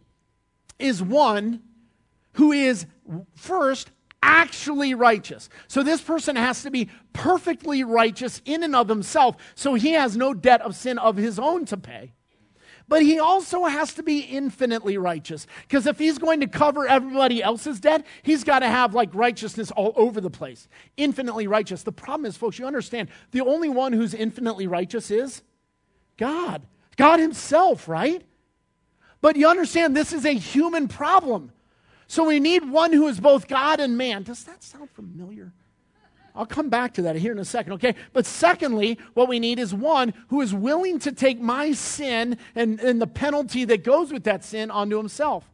is 0.78 1.02
one 1.02 1.62
who 2.34 2.52
is 2.52 2.86
first, 3.34 3.90
actually 4.22 4.94
righteous. 4.94 5.48
So 5.68 5.82
this 5.82 6.00
person 6.00 6.36
has 6.36 6.62
to 6.62 6.70
be 6.70 6.88
perfectly 7.12 7.84
righteous 7.84 8.40
in 8.44 8.62
and 8.62 8.74
of 8.76 8.88
himself, 8.88 9.36
so 9.54 9.74
he 9.74 9.92
has 9.92 10.16
no 10.16 10.32
debt 10.32 10.62
of 10.62 10.76
sin 10.76 10.98
of 10.98 11.16
his 11.16 11.38
own 11.38 11.64
to 11.66 11.76
pay. 11.76 12.12
But 12.88 13.02
he 13.02 13.18
also 13.18 13.64
has 13.64 13.94
to 13.94 14.02
be 14.02 14.20
infinitely 14.20 14.98
righteous. 14.98 15.46
Because 15.62 15.86
if 15.86 15.98
he's 15.98 16.18
going 16.18 16.40
to 16.40 16.46
cover 16.46 16.86
everybody 16.86 17.42
else's 17.42 17.80
debt, 17.80 18.04
he's 18.22 18.44
got 18.44 18.58
to 18.58 18.68
have 18.68 18.92
like 18.92 19.14
righteousness 19.14 19.70
all 19.70 19.92
over 19.96 20.20
the 20.20 20.30
place. 20.30 20.68
Infinitely 20.96 21.46
righteous. 21.46 21.84
The 21.84 21.92
problem 21.92 22.26
is, 22.26 22.36
folks, 22.36 22.58
you 22.58 22.66
understand, 22.66 23.08
the 23.30 23.40
only 23.40 23.68
one 23.68 23.92
who's 23.92 24.14
infinitely 24.14 24.66
righteous 24.66 25.10
is 25.10 25.42
God. 26.22 26.62
God 26.96 27.18
Himself, 27.18 27.88
right? 27.88 28.22
But 29.20 29.34
you 29.34 29.48
understand, 29.48 29.96
this 29.96 30.12
is 30.12 30.24
a 30.24 30.32
human 30.32 30.86
problem. 30.86 31.50
So 32.06 32.24
we 32.24 32.38
need 32.38 32.70
one 32.70 32.92
who 32.92 33.08
is 33.08 33.18
both 33.18 33.48
God 33.48 33.80
and 33.80 33.98
man. 33.98 34.22
Does 34.22 34.44
that 34.44 34.62
sound 34.62 34.90
familiar? 34.90 35.52
I'll 36.34 36.46
come 36.46 36.68
back 36.68 36.94
to 36.94 37.02
that 37.02 37.16
here 37.16 37.32
in 37.32 37.38
a 37.38 37.44
second, 37.44 37.72
okay? 37.74 37.96
But 38.12 38.24
secondly, 38.24 38.98
what 39.14 39.28
we 39.28 39.40
need 39.40 39.58
is 39.58 39.74
one 39.74 40.14
who 40.28 40.40
is 40.40 40.54
willing 40.54 41.00
to 41.00 41.12
take 41.12 41.40
my 41.40 41.72
sin 41.72 42.38
and, 42.54 42.78
and 42.80 43.02
the 43.02 43.06
penalty 43.06 43.64
that 43.64 43.82
goes 43.82 44.12
with 44.12 44.24
that 44.24 44.44
sin 44.44 44.70
onto 44.70 44.96
himself. 44.96 45.50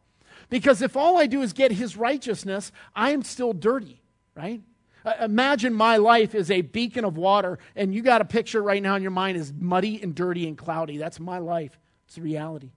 Because 0.49 0.81
if 0.81 0.95
all 0.95 1.17
I 1.17 1.25
do 1.25 1.41
is 1.41 1.51
get 1.51 1.71
his 1.71 1.97
righteousness, 1.97 2.71
I 2.95 3.11
am 3.11 3.23
still 3.23 3.53
dirty, 3.53 4.01
right? 4.35 4.61
Uh, 5.05 5.13
imagine 5.21 5.73
my 5.73 5.97
life 5.97 6.35
is 6.35 6.51
a 6.51 6.61
beacon 6.61 7.05
of 7.05 7.17
water, 7.17 7.59
and 7.75 7.93
you 7.93 8.01
got 8.01 8.21
a 8.21 8.25
picture 8.25 8.61
right 8.61 8.81
now 8.83 8.95
in 8.95 9.01
your 9.01 9.11
mind 9.11 9.37
is 9.37 9.53
muddy 9.57 10.01
and 10.01 10.13
dirty 10.13 10.47
and 10.47 10.57
cloudy. 10.57 10.97
That's 10.97 11.19
my 11.19 11.37
life. 11.37 11.77
It's 12.05 12.15
the 12.15 12.21
reality. 12.21 12.71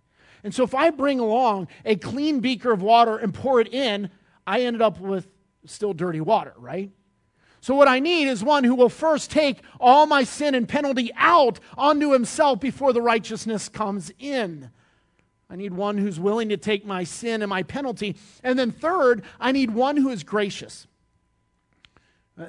And 0.45 0.55
so 0.55 0.65
if 0.65 0.75
I 0.75 0.91
bring 0.91 1.21
along 1.21 1.69
a 1.85 1.97
clean 1.97 2.41
beaker 2.41 2.73
of 2.73 2.83
water 2.83 3.17
and 3.17 3.33
pour 3.33 3.61
it 3.61 3.73
in, 3.73 4.11
I 4.47 4.63
ended 4.63 4.83
up 4.83 5.01
with 5.01 5.27
still 5.67 5.93
dirty 5.93 6.21
water, 6.21 6.53
right? 6.57 6.91
So, 7.61 7.77
what 7.77 7.87
I 7.87 8.01
need 8.01 8.27
is 8.27 8.43
one 8.43 8.65
who 8.65 8.75
will 8.75 8.89
first 8.89 9.31
take 9.31 9.63
all 9.79 10.07
my 10.07 10.25
sin 10.25 10.57
and 10.57 10.69
penalty 10.69 11.13
out 11.15 11.61
onto 11.79 12.11
himself 12.11 12.59
before 12.59 12.93
the 12.93 13.01
righteousness 13.01 13.69
comes 13.69 14.11
in. 14.19 14.71
I 15.49 15.55
need 15.55 15.73
one 15.73 15.97
who's 15.97 16.19
willing 16.19 16.49
to 16.49 16.57
take 16.57 16.85
my 16.85 17.05
sin 17.05 17.41
and 17.41 17.49
my 17.49 17.63
penalty. 17.63 18.17
And 18.43 18.59
then, 18.59 18.73
third, 18.73 19.23
I 19.39 19.53
need 19.53 19.71
one 19.71 19.97
who 19.97 20.09
is 20.09 20.25
gracious. 20.25 20.89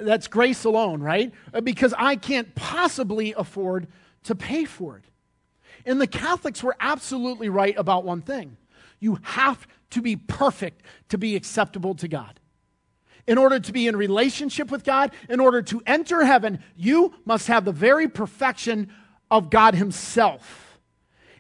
That's 0.02 0.28
grace 0.28 0.64
alone, 0.64 1.02
right? 1.02 1.32
Uh, 1.54 1.62
because 1.62 1.94
I 1.98 2.16
can't 2.16 2.54
possibly 2.56 3.34
afford 3.36 3.88
to 4.24 4.36
pay 4.36 4.66
for 4.66 4.98
it. 4.98 5.06
And 5.86 6.00
the 6.00 6.08
Catholics 6.08 6.64
were 6.64 6.76
absolutely 6.80 7.50
right 7.50 7.76
about 7.78 8.04
one 8.04 8.22
thing 8.22 8.58
you 9.00 9.20
have 9.24 9.68
to 9.90 10.02
be 10.02 10.16
perfect 10.16 10.82
to 11.10 11.18
be 11.18 11.36
acceptable 11.36 11.94
to 11.96 12.08
God. 12.08 12.40
In 13.28 13.38
order 13.38 13.60
to 13.60 13.72
be 13.74 13.88
in 13.88 13.98
relationship 13.98 14.72
with 14.72 14.86
God, 14.86 15.12
in 15.28 15.42
order 15.42 15.62
to 15.62 15.82
enter 15.86 16.24
heaven, 16.24 16.64
you 16.78 17.14
must 17.26 17.48
have 17.48 17.66
the 17.66 17.74
very 17.74 18.08
perfection 18.08 18.90
of 19.30 19.50
God 19.50 19.76
Himself. 19.76 20.63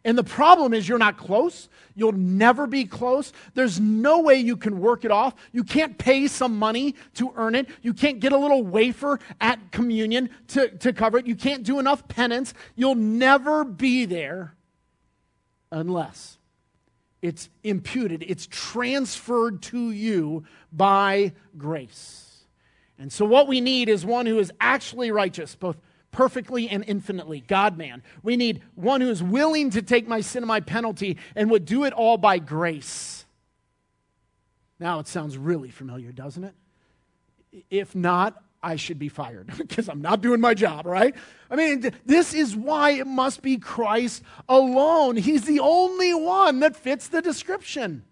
And 0.05 0.17
the 0.17 0.23
problem 0.23 0.73
is, 0.73 0.87
you're 0.87 0.97
not 0.97 1.17
close. 1.17 1.69
You'll 1.95 2.11
never 2.11 2.67
be 2.67 2.85
close. 2.85 3.31
There's 3.53 3.79
no 3.79 4.19
way 4.19 4.35
you 4.35 4.57
can 4.57 4.79
work 4.79 5.05
it 5.05 5.11
off. 5.11 5.33
You 5.53 5.63
can't 5.63 5.97
pay 5.97 6.27
some 6.27 6.57
money 6.57 6.95
to 7.15 7.31
earn 7.35 7.55
it. 7.55 7.67
You 7.81 7.93
can't 7.93 8.19
get 8.19 8.33
a 8.33 8.37
little 8.37 8.63
wafer 8.63 9.19
at 9.39 9.71
communion 9.71 10.29
to, 10.49 10.69
to 10.77 10.91
cover 10.91 11.19
it. 11.19 11.27
You 11.27 11.35
can't 11.35 11.63
do 11.63 11.79
enough 11.79 12.07
penance. 12.07 12.53
You'll 12.75 12.95
never 12.95 13.63
be 13.63 14.05
there 14.05 14.55
unless 15.71 16.37
it's 17.23 17.49
imputed, 17.63 18.23
it's 18.27 18.47
transferred 18.47 19.61
to 19.63 19.91
you 19.91 20.43
by 20.73 21.31
grace. 21.57 22.43
And 22.99 23.11
so, 23.11 23.23
what 23.23 23.47
we 23.47 23.61
need 23.61 23.87
is 23.87 24.05
one 24.05 24.25
who 24.25 24.39
is 24.39 24.51
actually 24.59 25.09
righteous, 25.09 25.55
both 25.55 25.77
perfectly 26.13 26.69
and 26.69 26.85
infinitely, 26.87 27.41
God 27.41 27.77
man. 27.77 28.01
We 28.21 28.37
need 28.37 28.61
one 28.75 29.01
who 29.01 29.09
is 29.09 29.21
willing 29.21 29.71
to 29.71 29.81
take 29.81 30.07
my 30.07 30.21
sin 30.21 30.43
and 30.43 30.47
my 30.47 30.61
penalty 30.61 31.17
and 31.35 31.51
would 31.51 31.65
do 31.65 31.83
it 31.83 31.91
all 31.91 32.17
by 32.17 32.39
grace. 32.39 33.25
Now, 34.79 34.99
it 34.99 35.07
sounds 35.07 35.37
really 35.37 35.69
familiar, 35.69 36.11
doesn't 36.11 36.43
it? 36.43 36.55
If 37.69 37.95
not, 37.95 38.41
I 38.63 38.77
should 38.77 38.97
be 38.97 39.09
fired 39.09 39.51
because 39.57 39.89
I'm 39.89 40.01
not 40.01 40.21
doing 40.21 40.39
my 40.39 40.53
job, 40.53 40.85
right? 40.85 41.13
I 41.51 41.55
mean, 41.55 41.91
this 42.05 42.33
is 42.33 42.55
why 42.55 42.91
it 42.91 43.05
must 43.05 43.41
be 43.41 43.57
Christ 43.57 44.23
alone. 44.47 45.17
He's 45.17 45.43
the 45.43 45.59
only 45.59 46.13
one 46.13 46.61
that 46.61 46.75
fits 46.75 47.09
the 47.09 47.21
description. 47.21 48.05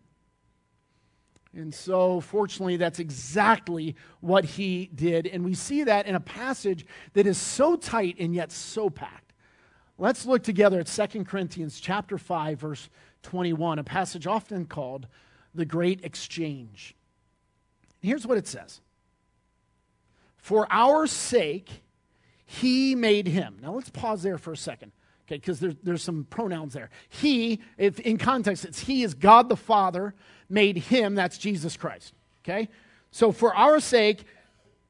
And 1.54 1.74
so, 1.74 2.22
fortunately, 2.22 2.78
that's 2.78 3.00
exactly 3.00 3.96
what 4.22 4.46
he 4.46 4.90
did. 4.96 5.28
And 5.28 5.44
we 5.44 5.54
see 5.54 5.84
that 5.84 6.06
in 6.06 6.16
a 6.16 6.20
passage 6.20 6.86
that 7.14 7.28
is 7.28 7.38
so 7.38 7.76
tight 7.76 8.16
and 8.20 8.34
yet 8.34 8.52
so 8.52 8.90
packed. 8.90 9.34
Let's 9.98 10.26
look 10.26 10.44
together 10.44 10.80
at 10.80 10.88
2 10.88 11.26
Corinthians 11.26 11.80
chapter 11.80 12.18
5, 12.18 12.60
verse 12.60 12.90
21, 13.24 13.80
a 13.80 13.84
passage 13.84 14.26
often 14.28 14.66
called 14.66 15.08
the 15.54 15.66
Great 15.66 16.04
Exchange. 16.04 16.96
Here's 18.02 18.26
what 18.26 18.38
it 18.38 18.48
says 18.48 18.82
for 20.38 20.66
our 20.72 21.06
sake, 21.06 21.84
he 22.46 22.96
made 22.96 23.28
him. 23.28 23.58
Now 23.62 23.74
let's 23.74 23.90
pause 23.90 24.24
there 24.24 24.40
for 24.40 24.54
a 24.54 24.58
second, 24.58 24.92
okay, 25.28 25.36
because 25.36 25.60
there's, 25.60 25.76
there's 25.84 26.04
some 26.04 26.26
pronouns 26.30 26.74
there. 26.74 26.90
He, 27.10 27.62
if 27.78 28.00
in 28.00 28.18
context, 28.18 28.66
it's 28.66 28.80
he 28.80 29.04
is 29.04 29.14
God 29.14 29.50
the 29.50 29.56
Father, 29.56 30.16
made 30.52 30.78
him, 30.78 31.16
that's 31.16 31.38
Jesus 31.38 31.78
Christ, 31.78 32.14
okay? 32.44 32.70
So 33.12 33.32
for 33.32 33.56
our 33.56 33.80
sake, 33.80 34.24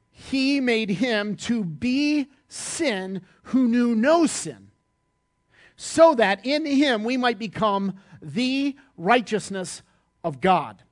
he 0.09 0.59
made 0.59 0.89
him 0.89 1.35
to 1.37 1.63
be 1.63 2.27
sin 2.47 3.21
who 3.43 3.67
knew 3.67 3.95
no 3.95 4.25
sin, 4.25 4.71
so 5.75 6.13
that 6.15 6.45
in 6.45 6.65
him 6.65 7.03
we 7.03 7.17
might 7.17 7.39
become 7.39 7.95
the 8.21 8.75
righteousness 8.97 9.81
of 10.23 10.41
God. 10.41 10.83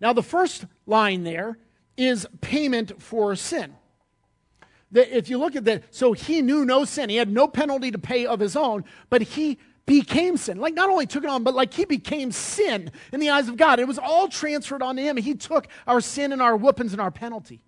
Now, 0.00 0.12
the 0.12 0.22
first 0.22 0.66
line 0.86 1.24
there 1.24 1.58
is 1.96 2.26
payment 2.40 3.02
for 3.02 3.34
sin. 3.34 3.74
That 4.92 5.14
if 5.14 5.28
you 5.28 5.38
look 5.38 5.56
at 5.56 5.64
that, 5.64 5.84
so 5.94 6.12
he 6.12 6.42
knew 6.42 6.64
no 6.64 6.84
sin. 6.84 7.10
He 7.10 7.16
had 7.16 7.30
no 7.30 7.48
penalty 7.48 7.90
to 7.90 7.98
pay 7.98 8.26
of 8.26 8.40
his 8.40 8.56
own, 8.56 8.84
but 9.10 9.22
he 9.22 9.58
became 9.86 10.36
sin. 10.36 10.58
Like 10.58 10.74
not 10.74 10.90
only 10.90 11.06
took 11.06 11.24
it 11.24 11.30
on, 11.30 11.44
but 11.44 11.54
like 11.54 11.72
he 11.72 11.84
became 11.84 12.32
sin 12.32 12.90
in 13.12 13.20
the 13.20 13.30
eyes 13.30 13.48
of 13.48 13.56
God. 13.56 13.78
It 13.78 13.86
was 13.86 13.98
all 13.98 14.28
transferred 14.28 14.82
onto 14.82 15.02
him. 15.02 15.16
He 15.16 15.34
took 15.34 15.68
our 15.86 16.00
sin 16.00 16.32
and 16.32 16.42
our 16.42 16.56
whoopings 16.56 16.92
and 16.92 17.00
our 17.00 17.12
penalty. 17.12 17.62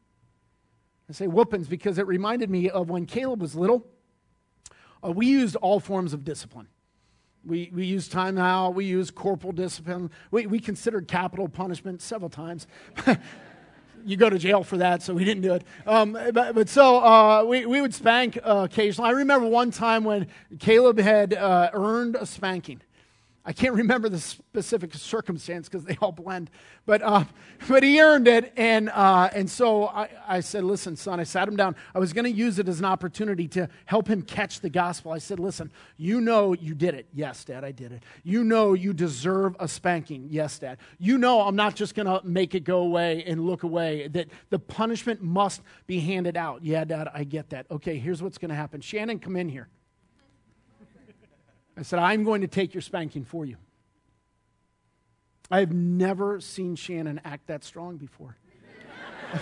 I 1.09 1.13
say 1.13 1.27
whoopings 1.27 1.69
because 1.69 1.99
it 1.99 2.07
reminded 2.07 2.51
me 2.51 2.69
of 2.69 2.91
when 2.91 3.07
Caleb 3.07 3.41
was 3.41 3.55
little. 3.55 3.87
Uh, 5.03 5.13
we 5.13 5.27
used 5.27 5.57
all 5.57 5.81
forms 5.81 6.13
of 6.13 6.25
discipline. 6.25 6.69
We, 7.45 7.71
we 7.73 7.87
used 7.87 8.13
time 8.13 8.37
out, 8.37 8.75
we 8.75 8.85
used 8.85 9.15
corporal 9.15 9.53
discipline, 9.53 10.11
we, 10.31 10.47
we 10.47 10.59
considered 10.59 11.09
capital 11.09 11.49
punishment 11.49 12.03
several 12.03 12.29
times. 12.29 12.67
you 14.09 14.17
go 14.17 14.31
to 14.31 14.39
jail 14.39 14.65
for 14.65 14.79
that, 14.79 15.03
so 15.03 15.13
we 15.13 15.25
didn't 15.25 15.43
do 15.43 15.55
it. 15.55 15.63
Um, 15.87 16.13
but, 16.13 16.55
but, 16.55 16.69
so 16.69 16.99
uh, 16.99 17.45
we, 17.45 17.67
we 17.67 17.81
would 17.81 17.95
spank 17.95 18.39
uh, 18.39 18.67
occasionally. 18.71 19.11
I 19.11 19.13
remember 19.13 19.47
one 19.47 19.71
time 19.71 20.05
when 20.05 20.27
Caleb 20.59 20.99
had 20.99 21.35
uh, 21.35 21.71
earned 21.73 22.17
a 22.17 22.25
spanking. 22.25 22.81
I 23.49 23.53
can't 23.53 23.75
remember 23.75 24.11
the 24.11 24.21
specific 24.21 24.93
circumstance 24.93 25.71
because 25.71 25.83
they 25.83 25.97
all 26.03 26.13
blend, 26.13 26.51
but, 26.85 27.01
uh, 27.01 27.25
but 27.67 27.83
he 27.83 27.99
earned 27.99 28.29
it. 28.29 28.53
And, 28.59 28.91
uh, 28.91 29.31
and 29.33 29.49
so 29.49 29.87
I, 29.87 30.11
I 30.29 30.41
said, 30.41 30.65
Listen, 30.65 30.97
son, 30.97 31.19
I 31.19 31.23
sat 31.23 31.49
him 31.49 31.57
down. 31.57 31.75
I 31.95 31.99
was 31.99 32.13
going 32.13 32.27
to 32.27 32.31
use 32.31 32.59
it 32.59 32.69
as 32.69 32.79
an 32.79 32.85
opportunity 32.85 33.49
to 33.49 33.71
help 33.87 34.07
him 34.07 34.21
catch 34.21 34.61
the 34.61 34.69
gospel. 34.69 35.13
I 35.13 35.19
said, 35.19 35.41
Listen, 35.41 35.73
you 35.97 36.21
know 36.21 36.53
you 36.53 36.75
did 36.75 36.93
it. 36.93 37.07
Yes, 37.15 37.43
Dad, 37.43 37.65
I 37.65 37.73
did 37.73 37.91
it. 37.91 38.03
You 38.23 38.45
know 38.45 38.75
you 38.75 38.93
deserve 38.93 39.57
a 39.59 39.67
spanking. 39.67 40.27
Yes, 40.29 40.59
Dad. 40.59 40.77
You 40.99 41.17
know 41.17 41.41
I'm 41.41 41.57
not 41.57 41.75
just 41.75 41.95
going 41.95 42.05
to 42.05 42.21
make 42.27 42.55
it 42.55 42.65
go 42.65 42.81
away 42.81 43.25
and 43.27 43.47
look 43.47 43.63
away, 43.63 44.09
that 44.09 44.29
the 44.51 44.59
punishment 44.59 45.23
must 45.23 45.63
be 45.87 46.01
handed 46.01 46.37
out. 46.37 46.63
Yeah, 46.63 46.85
Dad, 46.85 47.09
I 47.15 47.25
get 47.25 47.49
that. 47.49 47.65
Okay, 47.71 47.97
here's 47.97 48.23
what's 48.23 48.37
going 48.37 48.51
to 48.51 48.55
happen. 48.55 48.83
Shannon, 48.83 49.19
come 49.19 49.37
in 49.37 49.49
here. 49.49 49.69
I 51.79 51.83
said, 51.83 52.01
I'm 52.01 52.25
going 52.25 52.41
to 52.41 52.49
take 52.49 52.75
your 52.75 52.81
spanking 52.81 53.25
for 53.25 53.45
you. 53.45 53.57
I've 55.49 55.73
never 55.73 56.41
seen 56.41 56.75
Shannon 56.75 57.21
act 57.25 57.47
that 57.47 57.63
strong 57.63 57.97
before. 57.97 58.37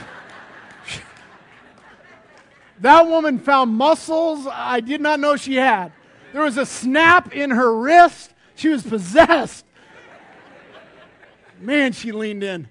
that 2.80 3.06
woman 3.06 3.38
found 3.38 3.72
muscles 3.72 4.46
I 4.50 4.80
did 4.80 5.00
not 5.00 5.18
know 5.18 5.36
she 5.36 5.54
had. 5.54 5.92
There 6.34 6.42
was 6.42 6.58
a 6.58 6.66
snap 6.66 7.34
in 7.34 7.50
her 7.50 7.74
wrist. 7.74 8.34
She 8.54 8.68
was 8.68 8.82
possessed. 8.82 9.64
Man, 11.58 11.92
she 11.92 12.12
leaned 12.12 12.42
in. 12.42 12.68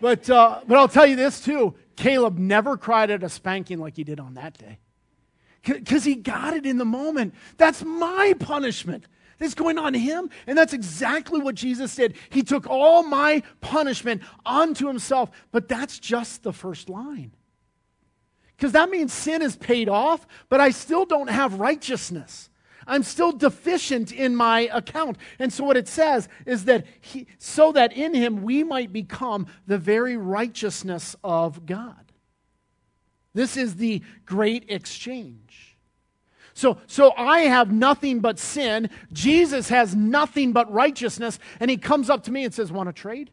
But, 0.00 0.30
uh, 0.30 0.62
but 0.66 0.78
I'll 0.78 0.88
tell 0.88 1.06
you 1.06 1.16
this 1.16 1.40
too 1.40 1.74
Caleb 1.96 2.38
never 2.38 2.78
cried 2.78 3.10
at 3.10 3.22
a 3.22 3.28
spanking 3.28 3.78
like 3.78 3.96
he 3.96 4.04
did 4.04 4.18
on 4.18 4.34
that 4.34 4.56
day 4.56 4.78
because 5.64 6.04
he 6.04 6.14
got 6.14 6.54
it 6.54 6.66
in 6.66 6.78
the 6.78 6.84
moment. 6.84 7.34
That's 7.56 7.82
my 7.82 8.34
punishment. 8.38 9.06
That's 9.38 9.54
going 9.54 9.78
on 9.78 9.94
him. 9.94 10.30
And 10.46 10.56
that's 10.56 10.72
exactly 10.72 11.40
what 11.40 11.54
Jesus 11.54 11.94
did. 11.94 12.16
He 12.30 12.42
took 12.42 12.68
all 12.68 13.02
my 13.02 13.42
punishment 13.60 14.22
onto 14.44 14.86
himself. 14.86 15.30
But 15.52 15.68
that's 15.68 15.98
just 15.98 16.42
the 16.42 16.52
first 16.52 16.88
line. 16.88 17.32
Because 18.56 18.72
that 18.72 18.90
means 18.90 19.12
sin 19.12 19.42
is 19.42 19.56
paid 19.56 19.88
off, 19.88 20.26
but 20.48 20.60
I 20.60 20.70
still 20.70 21.04
don't 21.04 21.28
have 21.28 21.58
righteousness. 21.58 22.50
I'm 22.86 23.02
still 23.02 23.32
deficient 23.32 24.12
in 24.12 24.36
my 24.36 24.68
account. 24.72 25.16
And 25.38 25.52
so 25.52 25.64
what 25.64 25.76
it 25.76 25.88
says 25.88 26.28
is 26.46 26.66
that 26.66 26.86
he, 27.00 27.26
so 27.38 27.72
that 27.72 27.92
in 27.92 28.14
him 28.14 28.42
we 28.42 28.62
might 28.62 28.92
become 28.92 29.46
the 29.66 29.78
very 29.78 30.16
righteousness 30.16 31.16
of 31.24 31.66
God. 31.66 32.03
This 33.34 33.56
is 33.56 33.76
the 33.76 34.02
great 34.24 34.66
exchange. 34.68 35.76
So, 36.54 36.78
so 36.86 37.12
I 37.16 37.40
have 37.40 37.72
nothing 37.72 38.20
but 38.20 38.38
sin. 38.38 38.88
Jesus 39.12 39.68
has 39.68 39.94
nothing 39.94 40.52
but 40.52 40.72
righteousness. 40.72 41.40
And 41.58 41.68
he 41.68 41.76
comes 41.76 42.08
up 42.08 42.22
to 42.24 42.32
me 42.32 42.44
and 42.44 42.54
says, 42.54 42.70
Want 42.70 42.88
to 42.88 42.92
trade? 42.92 43.30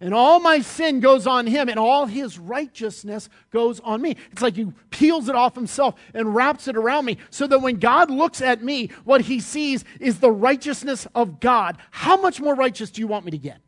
And 0.00 0.14
all 0.14 0.38
my 0.38 0.60
sin 0.60 1.00
goes 1.00 1.26
on 1.26 1.48
him, 1.48 1.68
and 1.68 1.76
all 1.76 2.06
his 2.06 2.38
righteousness 2.38 3.28
goes 3.50 3.80
on 3.80 4.00
me. 4.00 4.14
It's 4.30 4.40
like 4.40 4.54
he 4.54 4.66
peels 4.90 5.28
it 5.28 5.34
off 5.34 5.56
himself 5.56 5.96
and 6.14 6.36
wraps 6.36 6.68
it 6.68 6.76
around 6.76 7.04
me 7.04 7.18
so 7.30 7.48
that 7.48 7.58
when 7.58 7.80
God 7.80 8.08
looks 8.08 8.40
at 8.40 8.62
me, 8.62 8.90
what 9.04 9.22
he 9.22 9.40
sees 9.40 9.84
is 9.98 10.20
the 10.20 10.30
righteousness 10.30 11.08
of 11.16 11.40
God. 11.40 11.78
How 11.90 12.16
much 12.16 12.40
more 12.40 12.54
righteous 12.54 12.92
do 12.92 13.00
you 13.00 13.08
want 13.08 13.24
me 13.24 13.32
to 13.32 13.38
get? 13.38 13.58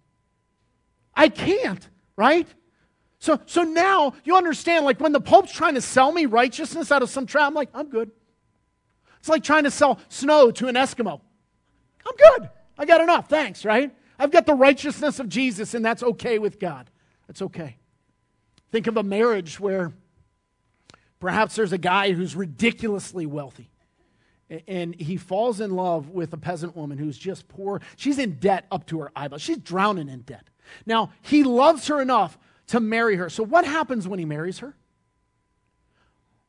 I 1.17 1.31
can't, 1.31 1.89
right? 2.15 2.47
So, 3.21 3.39
so 3.47 3.63
now 3.63 4.15
you 4.25 4.37
understand, 4.37 4.85
like 4.85 4.99
when 4.99 5.13
the 5.13 5.21
Pope's 5.21 5.53
trying 5.53 5.75
to 5.75 5.81
sell 5.81 6.11
me 6.11 6.27
righteousness 6.27 6.91
out 6.91 7.03
of 7.03 7.11
some 7.11 7.27
trap, 7.27 7.47
I'm 7.47 7.55
like, 7.55 7.69
I'm 7.75 7.89
good. 7.89 8.11
It's 9.19 9.29
like 9.29 9.45
trying 9.45 9.65
to 9.65 9.71
sell 9.71 10.01
snow 10.09 10.51
to 10.53 10.69
an 10.69 10.75
Eskimo. 10.75 11.21
I'm 12.07 12.17
good. 12.17 12.51
I 12.79 12.87
got 12.87 13.03
enough. 13.03 13.29
Thanks, 13.29 13.65
right? 13.65 13.95
I've 14.19 14.31
got 14.31 14.47
the 14.47 14.55
righteousness 14.55 15.21
of 15.21 15.29
Jesus, 15.29 15.75
and 15.75 15.85
that's 15.85 16.03
okay 16.03 16.39
with 16.39 16.59
God. 16.59 16.91
That's 17.27 17.43
okay. 17.43 17.77
Think 18.73 18.87
of 18.87 18.97
a 18.97 19.03
marriage 19.03 19.61
where 19.61 19.93
perhaps 21.21 21.57
there's 21.57 21.73
a 21.73 21.79
guy 21.79 22.13
who's 22.13 22.35
ridiculously 22.35 23.27
wealthy 23.27 23.71
and 24.67 24.95
he 24.97 25.17
falls 25.17 25.61
in 25.61 25.77
love 25.77 26.11
with 26.11 26.33
a 26.33 26.37
peasant 26.37 26.77
woman 26.77 26.99
who's 26.99 27.17
just 27.17 27.47
poor. 27.49 27.81
She's 27.97 28.19
in 28.19 28.37
debt 28.37 28.67
up 28.71 28.87
to 28.87 29.01
her 29.01 29.13
eyeballs. 29.15 29.43
She's 29.43 29.59
drowning 29.59 30.09
in 30.09 30.23
debt. 30.23 30.49
Now, 30.87 31.13
he 31.23 31.45
loves 31.45 31.87
her 31.87 32.01
enough 32.01 32.37
to 32.71 32.81
marry 32.81 33.17
her. 33.17 33.31
So, 33.31 33.45
what 33.45 33.65
happens 33.65 34.09
when 34.09 34.19
he 34.19 34.25
marries 34.25 34.59
her? 34.59 34.75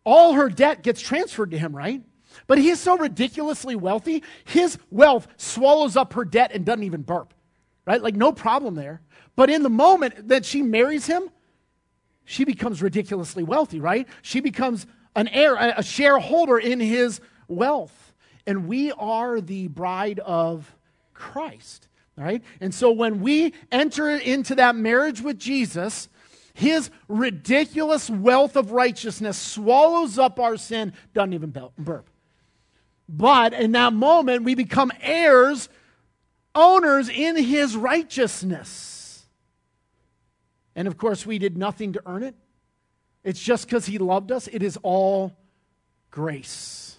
All 0.03 0.33
her 0.33 0.49
debt 0.49 0.81
gets 0.81 0.99
transferred 0.99 1.51
to 1.51 1.57
him, 1.57 1.75
right? 1.75 2.01
But 2.47 2.57
he 2.57 2.69
is 2.69 2.79
so 2.79 2.97
ridiculously 2.97 3.75
wealthy, 3.75 4.23
his 4.45 4.77
wealth 4.89 5.27
swallows 5.37 5.95
up 5.95 6.13
her 6.13 6.25
debt 6.25 6.51
and 6.53 6.65
doesn't 6.65 6.83
even 6.83 7.01
burp 7.01 7.33
right? 7.85 8.01
Like, 8.01 8.15
no 8.15 8.31
problem 8.31 8.75
there. 8.75 9.01
But 9.35 9.49
in 9.49 9.63
the 9.63 9.69
moment 9.69 10.29
that 10.29 10.45
she 10.45 10.61
marries 10.61 11.07
him, 11.07 11.29
she 12.25 12.45
becomes 12.45 12.81
ridiculously 12.81 13.43
wealthy, 13.43 13.79
right? 13.79 14.07
She 14.21 14.39
becomes 14.39 14.85
an 15.15 15.27
heir, 15.29 15.55
a 15.55 15.83
shareholder 15.83 16.57
in 16.57 16.79
his 16.79 17.19
wealth. 17.47 18.13
And 18.47 18.67
we 18.67 18.91
are 18.93 19.41
the 19.41 19.67
bride 19.67 20.19
of 20.19 20.73
Christ, 21.13 21.87
right? 22.15 22.43
And 22.59 22.73
so 22.73 22.91
when 22.91 23.21
we 23.21 23.53
enter 23.71 24.09
into 24.09 24.55
that 24.55 24.75
marriage 24.75 25.21
with 25.21 25.37
Jesus, 25.37 26.07
his 26.53 26.89
ridiculous 27.07 28.09
wealth 28.09 28.55
of 28.55 28.71
righteousness 28.71 29.37
swallows 29.37 30.17
up 30.19 30.39
our 30.39 30.57
sin, 30.57 30.93
doesn't 31.13 31.33
even 31.33 31.53
burp. 31.77 32.09
But 33.07 33.53
in 33.53 33.73
that 33.73 33.93
moment, 33.93 34.43
we 34.43 34.55
become 34.55 34.91
heirs 35.01 35.69
owners 36.55 37.09
in 37.09 37.35
his 37.35 37.75
righteousness. 37.75 39.25
And 40.75 40.87
of 40.87 40.97
course, 40.97 41.25
we 41.25 41.37
did 41.37 41.57
nothing 41.57 41.93
to 41.93 42.01
earn 42.05 42.23
it. 42.23 42.35
It's 43.23 43.41
just 43.41 43.65
because 43.67 43.85
he 43.85 43.97
loved 43.97 44.31
us. 44.31 44.47
It 44.47 44.63
is 44.63 44.77
all 44.81 45.33
grace. 46.09 46.97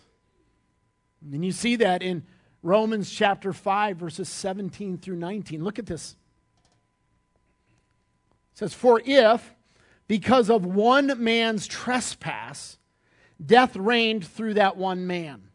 And 1.32 1.44
you 1.44 1.52
see 1.52 1.76
that 1.76 2.02
in 2.02 2.24
Romans 2.62 3.10
chapter 3.10 3.52
5, 3.52 3.96
verses 3.96 4.28
17 4.28 4.98
through 4.98 5.16
19. 5.16 5.64
Look 5.64 5.78
at 5.78 5.86
this. 5.86 6.16
It 8.52 8.58
says, 8.58 8.74
For 8.74 9.00
if, 9.04 9.54
because 10.08 10.50
of 10.50 10.64
one 10.64 11.22
man's 11.22 11.66
trespass, 11.66 12.78
death 13.44 13.76
reigned 13.76 14.26
through 14.26 14.54
that 14.54 14.76
one 14.76 15.06
man. 15.06 15.48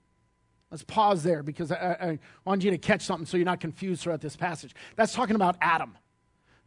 Let's 0.72 0.84
pause 0.84 1.24
there 1.24 1.44
because 1.44 1.72
I, 1.72 1.98
I, 2.02 2.20
want 2.44 2.64
you 2.64 2.72
to 2.72 2.78
catch 2.78 3.02
something 3.02 3.26
so 3.26 3.38
you're 3.38 3.46
not 3.46 3.62
confused 3.62 4.02
throughout 4.02 4.20
this 4.20 4.36
passage. 4.36 4.76
That's 4.98 5.14
talking 5.14 5.36
about 5.36 5.56
Adam. 5.62 5.98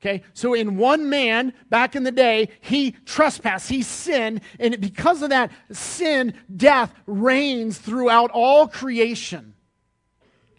Okay, 0.00 0.22
so 0.32 0.54
in 0.54 0.78
one 0.78 1.10
man 1.10 1.52
back 1.68 1.94
in 1.94 2.04
the 2.04 2.12
day, 2.12 2.48
he 2.62 2.92
trespassed, 3.04 3.68
he 3.68 3.82
sinned, 3.82 4.40
and 4.58 4.80
because 4.80 5.20
of 5.20 5.28
that 5.28 5.52
sin, 5.72 6.32
death 6.56 6.94
reigns 7.06 7.76
throughout 7.76 8.30
all 8.30 8.66
creation. 8.66 9.52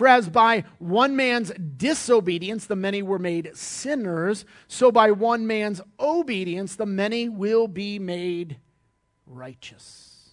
For 0.00 0.08
as 0.08 0.30
by 0.30 0.64
one 0.78 1.14
man's 1.14 1.52
disobedience 1.76 2.64
the 2.64 2.74
many 2.74 3.02
were 3.02 3.18
made 3.18 3.54
sinners, 3.54 4.46
so 4.66 4.90
by 4.90 5.10
one 5.10 5.46
man's 5.46 5.82
obedience 5.98 6.74
the 6.76 6.86
many 6.86 7.28
will 7.28 7.68
be 7.68 7.98
made 7.98 8.56
righteous. 9.26 10.30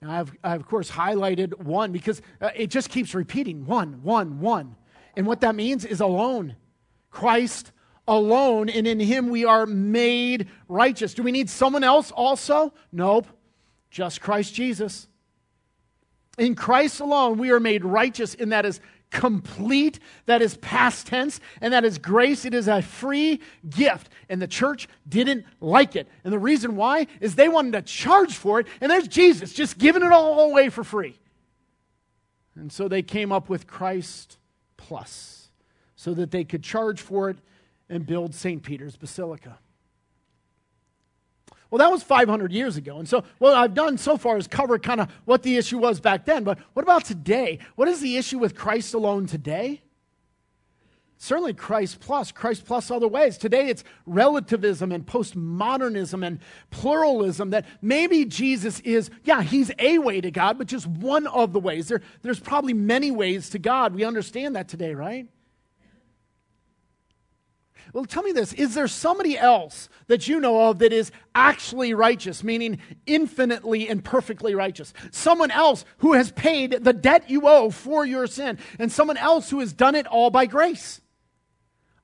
Now, 0.00 0.12
I've, 0.12 0.32
I've 0.42 0.60
of 0.60 0.66
course 0.66 0.90
highlighted 0.90 1.58
one 1.58 1.92
because 1.92 2.22
uh, 2.40 2.48
it 2.56 2.68
just 2.68 2.88
keeps 2.88 3.14
repeating 3.14 3.66
one, 3.66 4.02
one, 4.02 4.40
one. 4.40 4.74
And 5.14 5.26
what 5.26 5.42
that 5.42 5.54
means 5.54 5.84
is 5.84 6.00
alone. 6.00 6.56
Christ 7.10 7.72
alone, 8.06 8.70
and 8.70 8.86
in 8.86 8.98
him 8.98 9.28
we 9.28 9.44
are 9.44 9.66
made 9.66 10.48
righteous. 10.68 11.12
Do 11.12 11.22
we 11.22 11.32
need 11.32 11.50
someone 11.50 11.84
else 11.84 12.12
also? 12.12 12.72
Nope. 12.92 13.26
Just 13.90 14.22
Christ 14.22 14.54
Jesus. 14.54 15.06
In 16.38 16.54
Christ 16.54 17.00
alone, 17.00 17.38
we 17.38 17.50
are 17.50 17.60
made 17.60 17.84
righteous, 17.84 18.34
and 18.34 18.52
that 18.52 18.64
is 18.64 18.80
complete, 19.10 19.98
that 20.26 20.42
is 20.42 20.56
past 20.58 21.06
tense, 21.06 21.40
and 21.60 21.72
that 21.72 21.84
is 21.84 21.98
grace. 21.98 22.44
It 22.44 22.54
is 22.54 22.68
a 22.68 22.82
free 22.82 23.40
gift. 23.68 24.10
And 24.28 24.40
the 24.40 24.46
church 24.46 24.88
didn't 25.08 25.44
like 25.60 25.96
it. 25.96 26.08
And 26.24 26.32
the 26.32 26.38
reason 26.38 26.76
why 26.76 27.06
is 27.20 27.34
they 27.34 27.48
wanted 27.48 27.72
to 27.72 27.82
charge 27.82 28.34
for 28.34 28.60
it, 28.60 28.66
and 28.80 28.90
there's 28.90 29.08
Jesus 29.08 29.52
just 29.52 29.78
giving 29.78 30.02
it 30.02 30.12
all 30.12 30.50
away 30.50 30.68
for 30.68 30.84
free. 30.84 31.18
And 32.54 32.72
so 32.72 32.88
they 32.88 33.02
came 33.02 33.32
up 33.32 33.48
with 33.48 33.66
Christ 33.66 34.38
Plus 34.76 35.48
so 35.96 36.14
that 36.14 36.30
they 36.30 36.44
could 36.44 36.62
charge 36.62 37.00
for 37.00 37.30
it 37.30 37.38
and 37.88 38.06
build 38.06 38.34
St. 38.34 38.62
Peter's 38.62 38.96
Basilica. 38.96 39.58
Well, 41.70 41.78
that 41.78 41.90
was 41.90 42.02
500 42.02 42.50
years 42.50 42.76
ago. 42.76 42.98
And 42.98 43.08
so, 43.08 43.24
what 43.38 43.54
I've 43.54 43.74
done 43.74 43.98
so 43.98 44.16
far 44.16 44.38
is 44.38 44.46
cover 44.46 44.78
kind 44.78 45.00
of 45.00 45.10
what 45.26 45.42
the 45.42 45.56
issue 45.56 45.78
was 45.78 46.00
back 46.00 46.24
then. 46.24 46.44
But 46.44 46.58
what 46.72 46.82
about 46.82 47.04
today? 47.04 47.58
What 47.76 47.88
is 47.88 48.00
the 48.00 48.16
issue 48.16 48.38
with 48.38 48.54
Christ 48.54 48.94
alone 48.94 49.26
today? 49.26 49.82
Certainly 51.20 51.54
Christ 51.54 51.98
plus, 51.98 52.30
Christ 52.30 52.64
plus 52.64 52.92
other 52.92 53.08
ways. 53.08 53.36
Today 53.36 53.68
it's 53.68 53.82
relativism 54.06 54.92
and 54.92 55.04
postmodernism 55.04 56.24
and 56.24 56.38
pluralism 56.70 57.50
that 57.50 57.66
maybe 57.82 58.24
Jesus 58.24 58.78
is, 58.80 59.10
yeah, 59.24 59.42
he's 59.42 59.72
a 59.80 59.98
way 59.98 60.20
to 60.20 60.30
God, 60.30 60.58
but 60.58 60.68
just 60.68 60.86
one 60.86 61.26
of 61.26 61.52
the 61.52 61.58
ways. 61.58 61.88
There, 61.88 62.02
there's 62.22 62.38
probably 62.38 62.72
many 62.72 63.10
ways 63.10 63.50
to 63.50 63.58
God. 63.58 63.94
We 63.96 64.04
understand 64.04 64.54
that 64.54 64.68
today, 64.68 64.94
right? 64.94 65.26
Well, 67.92 68.04
tell 68.04 68.22
me 68.22 68.32
this 68.32 68.52
is 68.52 68.74
there 68.74 68.88
somebody 68.88 69.38
else 69.38 69.88
that 70.06 70.28
you 70.28 70.40
know 70.40 70.68
of 70.68 70.78
that 70.80 70.92
is 70.92 71.10
actually 71.34 71.94
righteous, 71.94 72.44
meaning 72.44 72.78
infinitely 73.06 73.88
and 73.88 74.04
perfectly 74.04 74.54
righteous? 74.54 74.92
Someone 75.10 75.50
else 75.50 75.84
who 75.98 76.12
has 76.12 76.30
paid 76.32 76.72
the 76.72 76.92
debt 76.92 77.30
you 77.30 77.48
owe 77.48 77.70
for 77.70 78.04
your 78.04 78.26
sin, 78.26 78.58
and 78.78 78.92
someone 78.92 79.16
else 79.16 79.50
who 79.50 79.60
has 79.60 79.72
done 79.72 79.94
it 79.94 80.06
all 80.06 80.30
by 80.30 80.46
grace? 80.46 81.00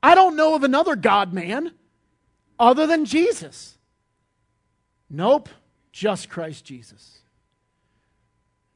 I 0.03 0.15
don't 0.15 0.37
know 0.37 0.55
of 0.55 0.65
another 0.65 0.97
God 0.97 1.33
man 1.33 1.73
other 2.59 2.87
than 2.87 3.05
Jesus. 3.05 3.79
Nope, 5.11 5.49
just 5.93 6.29
Christ 6.29 6.65
Jesus. 6.65 7.21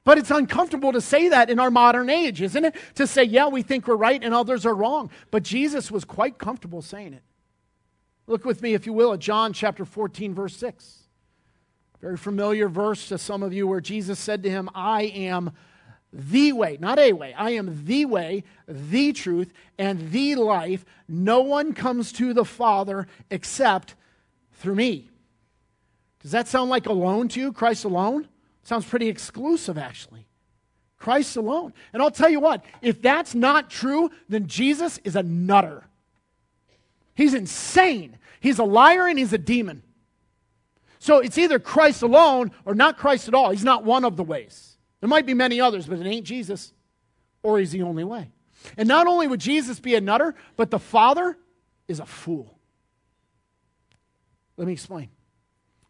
But 0.09 0.17
it's 0.17 0.31
uncomfortable 0.31 0.93
to 0.93 1.03
say 1.03 1.29
that 1.29 1.51
in 1.51 1.61
our 1.61 1.71
modern 1.71 2.09
age, 2.09 2.41
isn't 2.41 2.65
it? 2.65 2.75
To 2.95 3.07
say, 3.07 3.25
yeah, 3.25 3.49
we 3.49 3.61
think 3.61 3.87
we're 3.87 3.95
right 3.95 4.25
and 4.25 4.33
others 4.33 4.65
are 4.65 4.75
wrong. 4.75 5.11
But 5.31 5.43
Jesus 5.43 5.91
was 5.91 6.07
quite 6.07 6.39
comfortable 6.39 6.81
saying 6.81 7.13
it. 7.13 7.23
Look 8.27 8.47
with 8.47 8.63
me, 8.63 8.73
if 8.73 8.87
you 8.87 8.95
will, 8.95 9.13
at 9.13 9.19
John 9.19 9.53
chapter 9.53 9.85
14, 9.85 10.33
verse 10.33 10.57
6. 10.57 11.01
Very 12.01 12.17
familiar 12.17 12.71
verse 12.71 13.07
to 13.09 13.19
some 13.19 13.43
of 13.43 13.53
you 13.53 13.69
where 13.69 13.83
Jesus 13.83 14.19
said 14.19 14.43
to 14.45 14.51
him, 14.51 14.71
I 14.75 15.03
am 15.03 15.51
the 16.11 16.53
way, 16.53 16.79
not 16.81 16.99
a 16.99 17.13
way. 17.13 17.35
I 17.35 17.51
am 17.51 17.85
the 17.85 18.07
way, 18.07 18.45
the 18.67 19.13
truth, 19.13 19.53
and 19.77 20.11
the 20.11 20.37
life. 20.37 20.87
No 21.07 21.43
one 21.43 21.75
comes 21.75 22.13
to 22.13 22.33
the 22.33 22.47
Father 22.47 23.09
except 23.31 23.95
through 24.55 24.77
me. 24.77 25.11
Does 26.23 26.31
that 26.31 26.49
sound 26.49 26.71
like 26.71 26.87
alone 26.87 27.29
to 27.29 27.41
you? 27.41 27.53
Christ 27.53 27.85
alone? 27.85 28.27
Sounds 28.69 28.85
pretty 28.85 29.09
exclusive, 29.09 29.79
actually. 29.79 30.27
Christ 30.99 31.39
alone. 31.39 31.73
And 31.95 32.03
I'll 32.03 32.11
tell 32.11 32.29
you 32.29 32.39
what, 32.39 32.63
if 32.83 33.01
that's 33.01 33.35
not 33.35 33.71
true, 33.71 34.11
then 34.29 34.47
Jesus 34.47 34.99
is 35.05 35.17
a 35.17 35.23
nutter. 35.23 35.87
He's 37.15 37.33
insane. 37.33 38.19
He's 38.41 38.59
a 38.59 38.65
liar 38.65 39.07
and 39.07 39.19
he's 39.19 39.33
a 39.33 39.39
demon. 39.39 39.85
So 40.99 41.17
it's 41.17 41.39
either 41.39 41.59
Christ 41.59 42.03
alone 42.03 42.51
or 42.67 42.75
not 42.75 42.99
Christ 42.99 43.27
at 43.27 43.33
all. 43.33 43.49
He's 43.49 43.65
not 43.65 43.85
one 43.85 44.05
of 44.05 44.19
the 44.19 44.23
ways. 44.23 44.77
There 45.01 45.09
might 45.09 45.25
be 45.25 45.33
many 45.33 45.63
others, 45.63 45.87
but 45.87 45.99
it 45.99 46.07
ain't 46.07 46.27
Jesus, 46.27 46.75
or 47.43 47.59
he's 47.59 47.73
the 47.73 47.81
only 47.81 48.05
way. 48.05 48.33
And 48.77 48.87
not 48.87 49.07
only 49.07 49.29
would 49.29 49.41
Jesus 49.41 49.81
be 49.81 49.95
a 49.95 50.01
nutter, 50.03 50.35
but 50.57 50.71
the 50.71 50.79
Father 50.79 51.39
is 51.87 52.01
a 52.01 52.07
fool. 52.07 52.59
Let 54.59 54.67
me 54.67 54.75
explain. 54.75 55.09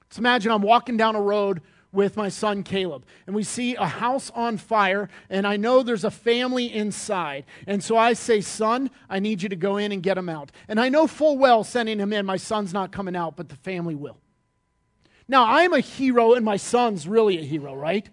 Let's 0.02 0.18
imagine 0.18 0.52
I'm 0.52 0.62
walking 0.62 0.96
down 0.96 1.16
a 1.16 1.20
road 1.20 1.60
with 1.92 2.16
my 2.16 2.28
son 2.28 2.62
Caleb, 2.62 3.04
and 3.26 3.34
we 3.34 3.42
see 3.42 3.74
a 3.74 3.86
house 3.86 4.30
on 4.34 4.58
fire, 4.58 5.08
and 5.30 5.46
I 5.46 5.56
know 5.56 5.82
there's 5.82 6.04
a 6.04 6.10
family 6.10 6.72
inside. 6.72 7.44
And 7.66 7.82
so 7.82 7.96
I 7.96 8.12
say, 8.12 8.40
Son, 8.40 8.90
I 9.08 9.18
need 9.18 9.42
you 9.42 9.48
to 9.48 9.56
go 9.56 9.78
in 9.78 9.92
and 9.92 10.02
get 10.02 10.18
him 10.18 10.28
out. 10.28 10.52
And 10.68 10.78
I 10.78 10.88
know 10.88 11.06
full 11.06 11.38
well 11.38 11.64
sending 11.64 11.98
him 11.98 12.12
in, 12.12 12.26
my 12.26 12.36
son's 12.36 12.72
not 12.72 12.92
coming 12.92 13.16
out, 13.16 13.36
but 13.36 13.48
the 13.48 13.56
family 13.56 13.94
will. 13.94 14.18
Now, 15.28 15.44
I'm 15.46 15.72
a 15.72 15.80
hero, 15.80 16.34
and 16.34 16.44
my 16.44 16.56
son's 16.56 17.06
really 17.06 17.38
a 17.38 17.42
hero, 17.42 17.74
right? 17.74 18.08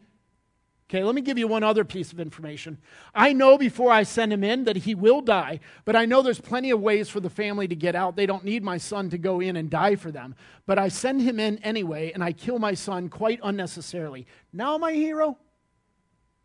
Okay, 0.88 1.04
let 1.04 1.16
me 1.16 1.22
give 1.22 1.40
you 1.40 1.48
one 1.48 1.64
other 1.64 1.84
piece 1.84 2.14
of 2.14 2.20
information. 2.20 2.78
I 3.16 3.34
know 3.34 3.58
before 3.58 3.92
I 3.92 4.04
send 4.04 4.32
him 4.32 4.44
in 4.44 4.66
that 4.66 4.78
he 4.78 4.94
will 4.94 5.20
die, 5.22 5.60
but 5.84 5.96
I 5.96 6.06
know 6.06 6.22
there's 6.22 6.40
plenty 6.40 6.70
of 6.70 6.80
ways 6.80 7.10
for 7.10 7.20
the 7.20 7.30
family 7.30 7.68
to 7.68 7.76
get 7.76 7.96
out. 7.96 8.16
They 8.16 8.28
don't 8.28 8.44
need 8.44 8.64
my 8.64 8.78
son 8.78 9.10
to 9.10 9.18
go 9.18 9.40
in 9.40 9.56
and 9.56 9.68
die 9.68 9.96
for 9.96 10.12
them. 10.12 10.36
But 10.68 10.78
I 10.78 10.90
send 10.90 11.24
him 11.24 11.40
in 11.40 11.58
anyway, 11.60 12.12
and 12.14 12.24
I 12.24 12.34
kill 12.34 12.60
my 12.60 12.76
son 12.76 13.10
quite 13.10 13.40
unnecessarily. 13.42 14.28
Now, 14.54 14.76
am 14.76 14.84
I 14.84 14.92
a 14.92 14.96
hero? 14.96 15.40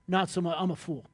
Not 0.08 0.30
so 0.30 0.40
much. 0.40 0.56
I'm 0.58 0.70
a 0.70 0.76
fool. 0.76 1.04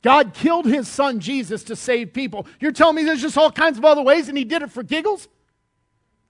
God 0.00 0.32
killed 0.32 0.64
his 0.64 0.88
son 0.88 1.20
Jesus 1.20 1.64
to 1.64 1.76
save 1.76 2.14
people. 2.14 2.46
You're 2.60 2.72
telling 2.72 2.96
me 2.96 3.04
there's 3.04 3.20
just 3.20 3.36
all 3.36 3.52
kinds 3.52 3.76
of 3.76 3.84
other 3.84 4.02
ways, 4.02 4.28
and 4.28 4.38
he 4.38 4.44
did 4.44 4.62
it 4.62 4.70
for 4.70 4.82
giggles? 4.82 5.28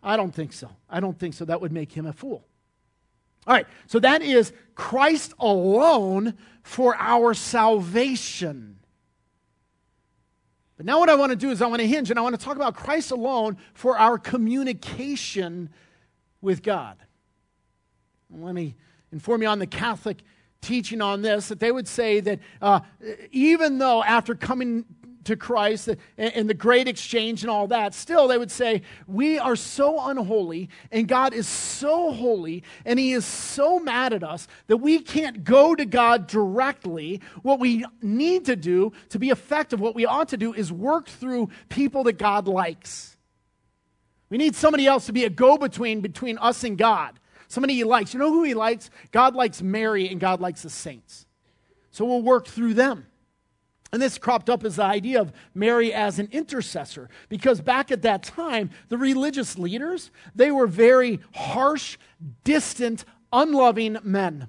I 0.02 0.16
don't 0.16 0.34
think 0.34 0.52
so. 0.52 0.68
I 0.90 0.98
don't 0.98 1.16
think 1.16 1.34
so. 1.34 1.44
That 1.44 1.60
would 1.60 1.72
make 1.72 1.92
him 1.92 2.06
a 2.06 2.12
fool. 2.12 2.44
All 3.46 3.54
right, 3.54 3.66
so 3.86 3.98
that 3.98 4.22
is 4.22 4.52
Christ 4.74 5.34
alone 5.38 6.34
for 6.62 6.96
our 6.96 7.34
salvation. 7.34 8.78
But 10.76 10.86
now, 10.86 11.00
what 11.00 11.08
I 11.08 11.14
want 11.16 11.30
to 11.30 11.36
do 11.36 11.50
is 11.50 11.60
I 11.60 11.66
want 11.66 11.80
to 11.80 11.86
hinge 11.86 12.10
and 12.10 12.18
I 12.18 12.22
want 12.22 12.38
to 12.38 12.44
talk 12.44 12.56
about 12.56 12.74
Christ 12.74 13.10
alone 13.10 13.56
for 13.74 13.98
our 13.98 14.18
communication 14.18 15.70
with 16.40 16.62
God. 16.62 16.96
Let 18.30 18.54
me 18.54 18.76
inform 19.12 19.42
you 19.42 19.48
on 19.48 19.58
the 19.58 19.66
Catholic 19.66 20.22
teaching 20.60 21.00
on 21.00 21.22
this 21.22 21.48
that 21.48 21.60
they 21.60 21.70
would 21.70 21.88
say 21.88 22.20
that 22.20 22.38
uh, 22.62 22.80
even 23.30 23.78
though 23.78 24.02
after 24.02 24.34
coming 24.34 24.84
to 25.24 25.36
Christ 25.36 25.88
and 26.16 26.48
the 26.48 26.54
great 26.54 26.88
exchange 26.88 27.42
and 27.42 27.50
all 27.50 27.66
that, 27.68 27.94
still 27.94 28.28
they 28.28 28.38
would 28.38 28.50
say, 28.50 28.82
We 29.06 29.38
are 29.38 29.56
so 29.56 30.08
unholy 30.08 30.68
and 30.90 31.08
God 31.08 31.34
is 31.34 31.46
so 31.46 32.12
holy 32.12 32.62
and 32.84 32.98
He 32.98 33.12
is 33.12 33.24
so 33.24 33.78
mad 33.78 34.12
at 34.12 34.22
us 34.22 34.48
that 34.66 34.78
we 34.78 35.00
can't 35.00 35.44
go 35.44 35.74
to 35.74 35.84
God 35.84 36.26
directly. 36.26 37.20
What 37.42 37.60
we 37.60 37.84
need 38.00 38.44
to 38.46 38.56
do 38.56 38.92
to 39.10 39.18
be 39.18 39.30
effective, 39.30 39.80
what 39.80 39.94
we 39.94 40.06
ought 40.06 40.28
to 40.28 40.36
do 40.36 40.52
is 40.52 40.72
work 40.72 41.08
through 41.08 41.50
people 41.68 42.04
that 42.04 42.18
God 42.18 42.48
likes. 42.48 43.16
We 44.30 44.38
need 44.38 44.56
somebody 44.56 44.86
else 44.86 45.06
to 45.06 45.12
be 45.12 45.24
a 45.24 45.30
go 45.30 45.58
between 45.58 46.00
between 46.00 46.38
us 46.38 46.64
and 46.64 46.78
God. 46.78 47.18
Somebody 47.48 47.74
he 47.74 47.84
likes. 47.84 48.14
You 48.14 48.20
know 48.20 48.32
who 48.32 48.44
he 48.44 48.54
likes? 48.54 48.88
God 49.10 49.34
likes 49.34 49.60
Mary 49.60 50.08
and 50.08 50.18
God 50.18 50.40
likes 50.40 50.62
the 50.62 50.70
saints. 50.70 51.26
So 51.90 52.06
we'll 52.06 52.22
work 52.22 52.46
through 52.46 52.72
them. 52.72 53.06
And 53.92 54.00
this 54.00 54.16
cropped 54.16 54.48
up 54.48 54.64
as 54.64 54.76
the 54.76 54.84
idea 54.84 55.20
of 55.20 55.32
Mary 55.54 55.92
as 55.92 56.18
an 56.18 56.28
intercessor 56.32 57.10
because 57.28 57.60
back 57.60 57.90
at 57.90 58.02
that 58.02 58.22
time, 58.22 58.70
the 58.88 58.96
religious 58.96 59.58
leaders, 59.58 60.10
they 60.34 60.50
were 60.50 60.66
very 60.66 61.20
harsh, 61.34 61.98
distant, 62.42 63.04
unloving 63.32 63.98
men. 64.02 64.48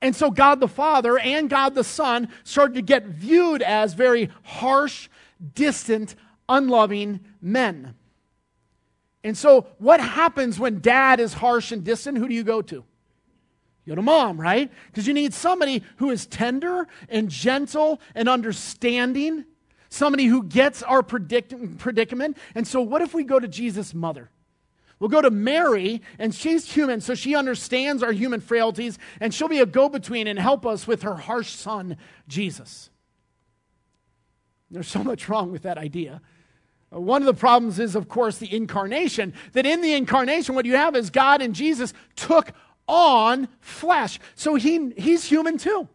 And 0.00 0.16
so 0.16 0.30
God 0.30 0.58
the 0.58 0.68
Father 0.68 1.18
and 1.18 1.50
God 1.50 1.74
the 1.74 1.84
Son 1.84 2.28
started 2.44 2.74
to 2.74 2.82
get 2.82 3.04
viewed 3.04 3.60
as 3.60 3.92
very 3.92 4.30
harsh, 4.42 5.10
distant, 5.54 6.16
unloving 6.48 7.20
men. 7.40 7.94
And 9.24 9.38
so, 9.38 9.68
what 9.78 10.00
happens 10.00 10.58
when 10.58 10.80
dad 10.80 11.20
is 11.20 11.34
harsh 11.34 11.70
and 11.70 11.84
distant? 11.84 12.18
Who 12.18 12.26
do 12.26 12.34
you 12.34 12.42
go 12.42 12.60
to? 12.62 12.84
You 13.84 13.92
go 13.92 13.96
to 13.96 14.02
mom, 14.02 14.40
right? 14.40 14.70
Because 14.86 15.06
you 15.06 15.14
need 15.14 15.34
somebody 15.34 15.82
who 15.96 16.10
is 16.10 16.26
tender 16.26 16.86
and 17.08 17.28
gentle 17.28 18.00
and 18.14 18.28
understanding, 18.28 19.44
somebody 19.88 20.26
who 20.26 20.44
gets 20.44 20.82
our 20.82 21.02
predic- 21.02 21.78
predicament. 21.78 22.36
And 22.54 22.66
so, 22.66 22.80
what 22.80 23.02
if 23.02 23.12
we 23.12 23.24
go 23.24 23.40
to 23.40 23.48
Jesus' 23.48 23.92
mother? 23.92 24.30
We'll 25.00 25.08
go 25.08 25.20
to 25.20 25.32
Mary, 25.32 26.00
and 26.20 26.32
she's 26.32 26.72
human, 26.72 27.00
so 27.00 27.16
she 27.16 27.34
understands 27.34 28.04
our 28.04 28.12
human 28.12 28.40
frailties, 28.40 29.00
and 29.18 29.34
she'll 29.34 29.48
be 29.48 29.58
a 29.58 29.66
go 29.66 29.88
between 29.88 30.28
and 30.28 30.38
help 30.38 30.64
us 30.64 30.86
with 30.86 31.02
her 31.02 31.16
harsh 31.16 31.50
son, 31.50 31.96
Jesus. 32.28 32.88
There's 34.70 34.86
so 34.86 35.02
much 35.02 35.28
wrong 35.28 35.50
with 35.50 35.62
that 35.62 35.76
idea. 35.76 36.22
Uh, 36.94 37.00
one 37.00 37.20
of 37.20 37.26
the 37.26 37.34
problems 37.34 37.80
is, 37.80 37.96
of 37.96 38.08
course, 38.08 38.38
the 38.38 38.54
incarnation. 38.54 39.34
That 39.54 39.66
in 39.66 39.80
the 39.80 39.92
incarnation, 39.92 40.54
what 40.54 40.66
you 40.66 40.76
have 40.76 40.94
is 40.94 41.10
God 41.10 41.42
and 41.42 41.52
Jesus 41.52 41.92
took 42.14 42.52
on 42.88 43.48
flesh. 43.60 44.18
So 44.34 44.54
he, 44.54 44.90
he's 44.96 45.24
human 45.24 45.58
too. 45.58 45.88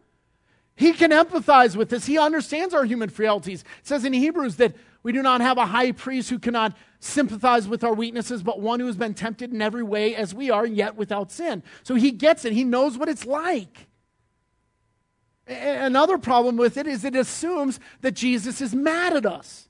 He 0.74 0.92
can 0.92 1.10
empathize 1.10 1.74
with 1.74 1.90
this. 1.90 2.06
He 2.06 2.18
understands 2.18 2.72
our 2.72 2.84
human 2.84 3.08
frailties. 3.08 3.62
It 3.80 3.86
says 3.86 4.04
in 4.04 4.12
Hebrews 4.12 4.56
that 4.56 4.76
we 5.02 5.12
do 5.12 5.22
not 5.22 5.40
have 5.40 5.58
a 5.58 5.66
high 5.66 5.92
priest 5.92 6.30
who 6.30 6.38
cannot 6.38 6.76
sympathize 7.00 7.66
with 7.66 7.82
our 7.84 7.94
weaknesses, 7.94 8.42
but 8.42 8.60
one 8.60 8.80
who 8.80 8.86
has 8.86 8.96
been 8.96 9.14
tempted 9.14 9.52
in 9.52 9.62
every 9.62 9.82
way 9.82 10.14
as 10.14 10.34
we 10.34 10.50
are, 10.50 10.66
yet 10.66 10.96
without 10.96 11.30
sin. 11.30 11.62
So 11.82 11.94
he 11.94 12.10
gets 12.10 12.44
it. 12.44 12.52
He 12.52 12.64
knows 12.64 12.98
what 12.98 13.08
it's 13.08 13.26
like. 13.26 13.88
Another 15.46 16.18
problem 16.18 16.56
with 16.56 16.76
it 16.76 16.86
is 16.86 17.04
it 17.04 17.16
assumes 17.16 17.80
that 18.02 18.12
Jesus 18.12 18.60
is 18.60 18.74
mad 18.74 19.14
at 19.14 19.24
us. 19.24 19.68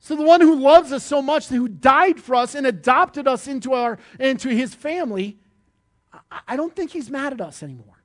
So 0.00 0.14
the 0.16 0.22
one 0.22 0.42
who 0.42 0.54
loves 0.54 0.92
us 0.92 1.02
so 1.02 1.22
much, 1.22 1.48
who 1.48 1.66
died 1.66 2.20
for 2.20 2.34
us 2.34 2.54
and 2.54 2.66
adopted 2.66 3.26
us 3.26 3.48
into, 3.48 3.72
our, 3.72 3.98
into 4.20 4.50
his 4.50 4.74
family, 4.74 5.38
I 6.46 6.56
don't 6.56 6.74
think 6.74 6.90
he's 6.90 7.10
mad 7.10 7.32
at 7.32 7.40
us 7.40 7.62
anymore. 7.62 8.02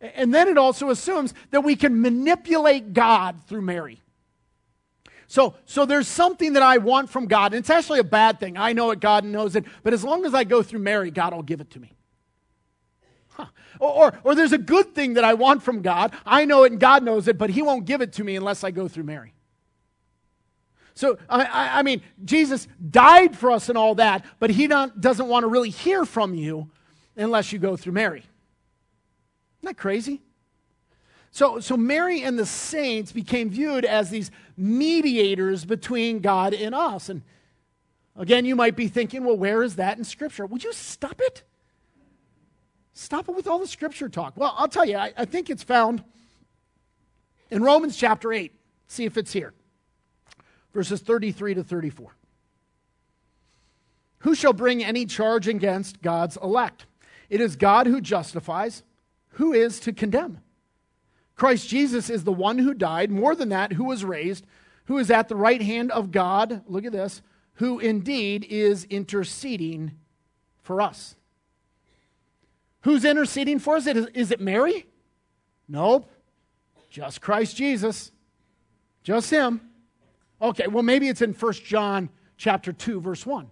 And 0.00 0.34
then 0.34 0.48
it 0.48 0.58
also 0.58 0.90
assumes 0.90 1.32
that 1.50 1.62
we 1.62 1.76
can 1.76 2.00
manipulate 2.00 2.92
God 2.92 3.36
through 3.46 3.62
Mary. 3.62 4.00
So, 5.28 5.54
so 5.64 5.86
there's 5.86 6.08
something 6.08 6.54
that 6.54 6.62
I 6.62 6.78
want 6.78 7.08
from 7.08 7.26
God, 7.26 7.54
and 7.54 7.60
it's 7.60 7.70
actually 7.70 8.00
a 8.00 8.04
bad 8.04 8.38
thing. 8.38 8.58
I 8.58 8.72
know 8.72 8.90
it, 8.90 9.00
God 9.00 9.24
knows 9.24 9.56
it, 9.56 9.64
but 9.82 9.94
as 9.94 10.04
long 10.04 10.26
as 10.26 10.34
I 10.34 10.44
go 10.44 10.62
through 10.62 10.80
Mary, 10.80 11.10
God 11.10 11.32
will 11.32 11.42
give 11.42 11.60
it 11.60 11.70
to 11.70 11.80
me. 11.80 11.92
Huh. 13.30 13.46
Or, 13.80 13.90
or, 13.90 14.20
or 14.24 14.34
there's 14.34 14.52
a 14.52 14.58
good 14.58 14.94
thing 14.94 15.14
that 15.14 15.24
I 15.24 15.34
want 15.34 15.62
from 15.62 15.80
God. 15.80 16.12
I 16.26 16.44
know 16.44 16.64
it 16.64 16.72
and 16.72 16.80
God 16.80 17.02
knows 17.02 17.28
it, 17.28 17.38
but 17.38 17.48
He 17.48 17.62
won't 17.62 17.86
give 17.86 18.02
it 18.02 18.12
to 18.14 18.24
me 18.24 18.36
unless 18.36 18.62
I 18.62 18.72
go 18.72 18.88
through 18.88 19.04
Mary. 19.04 19.32
So, 20.94 21.18
I, 21.28 21.78
I 21.78 21.82
mean, 21.82 22.02
Jesus 22.24 22.68
died 22.90 23.36
for 23.36 23.50
us 23.50 23.68
and 23.68 23.78
all 23.78 23.94
that, 23.94 24.26
but 24.38 24.50
he 24.50 24.66
not, 24.66 25.00
doesn't 25.00 25.26
want 25.26 25.44
to 25.44 25.48
really 25.48 25.70
hear 25.70 26.04
from 26.04 26.34
you 26.34 26.70
unless 27.16 27.52
you 27.52 27.58
go 27.58 27.76
through 27.76 27.92
Mary. 27.92 28.20
Isn't 28.20 28.26
that 29.62 29.76
crazy? 29.76 30.22
So, 31.30 31.60
so 31.60 31.76
Mary 31.76 32.22
and 32.22 32.38
the 32.38 32.46
saints 32.46 33.12
became 33.12 33.48
viewed 33.48 33.84
as 33.84 34.10
these 34.10 34.30
mediators 34.56 35.64
between 35.64 36.20
God 36.20 36.52
and 36.52 36.74
us. 36.74 37.08
And 37.08 37.22
again, 38.16 38.44
you 38.44 38.54
might 38.54 38.76
be 38.76 38.88
thinking, 38.88 39.24
well, 39.24 39.36
where 39.36 39.62
is 39.62 39.76
that 39.76 39.96
in 39.96 40.04
Scripture? 40.04 40.44
Would 40.44 40.62
you 40.62 40.72
stop 40.72 41.20
it? 41.20 41.42
Stop 42.92 43.28
it 43.28 43.34
with 43.34 43.46
all 43.46 43.58
the 43.58 43.66
Scripture 43.66 44.08
talk. 44.08 44.34
Well, 44.36 44.54
I'll 44.58 44.68
tell 44.68 44.84
you, 44.84 44.96
I, 44.96 45.12
I 45.16 45.24
think 45.24 45.48
it's 45.48 45.62
found 45.62 46.04
in 47.50 47.62
Romans 47.62 47.96
chapter 47.96 48.32
8. 48.32 48.52
See 48.88 49.06
if 49.06 49.16
it's 49.16 49.32
here 49.32 49.54
verses 50.72 51.00
33 51.00 51.54
to 51.54 51.64
34. 51.64 52.14
Who 54.18 54.34
shall 54.34 54.52
bring 54.52 54.84
any 54.84 55.04
charge 55.04 55.48
against 55.48 56.00
God's 56.00 56.36
elect? 56.42 56.86
It 57.32 57.40
is 57.40 57.56
God 57.56 57.86
who 57.86 58.02
justifies. 58.02 58.82
Who 59.36 59.54
is 59.54 59.80
to 59.80 59.94
condemn? 59.94 60.42
Christ 61.34 61.66
Jesus 61.66 62.10
is 62.10 62.24
the 62.24 62.32
one 62.32 62.58
who 62.58 62.74
died, 62.74 63.10
more 63.10 63.34
than 63.34 63.48
that, 63.48 63.72
who 63.72 63.84
was 63.84 64.04
raised, 64.04 64.44
who 64.84 64.98
is 64.98 65.10
at 65.10 65.28
the 65.30 65.34
right 65.34 65.62
hand 65.62 65.90
of 65.92 66.10
God. 66.10 66.62
Look 66.66 66.84
at 66.84 66.92
this, 66.92 67.22
who 67.54 67.78
indeed 67.78 68.44
is 68.50 68.84
interceding 68.84 69.92
for 70.60 70.82
us. 70.82 71.16
Who's 72.82 73.02
interceding 73.02 73.60
for 73.60 73.76
us? 73.76 73.86
Is 73.86 74.30
it 74.30 74.38
Mary? 74.38 74.84
Nope. 75.66 76.10
Just 76.90 77.22
Christ 77.22 77.56
Jesus. 77.56 78.12
Just 79.04 79.30
him. 79.30 79.62
Okay, 80.42 80.66
well 80.66 80.82
maybe 80.82 81.08
it's 81.08 81.22
in 81.22 81.32
1 81.32 81.52
John 81.64 82.10
chapter 82.36 82.74
2 82.74 83.00
verse 83.00 83.24
1. 83.24 83.50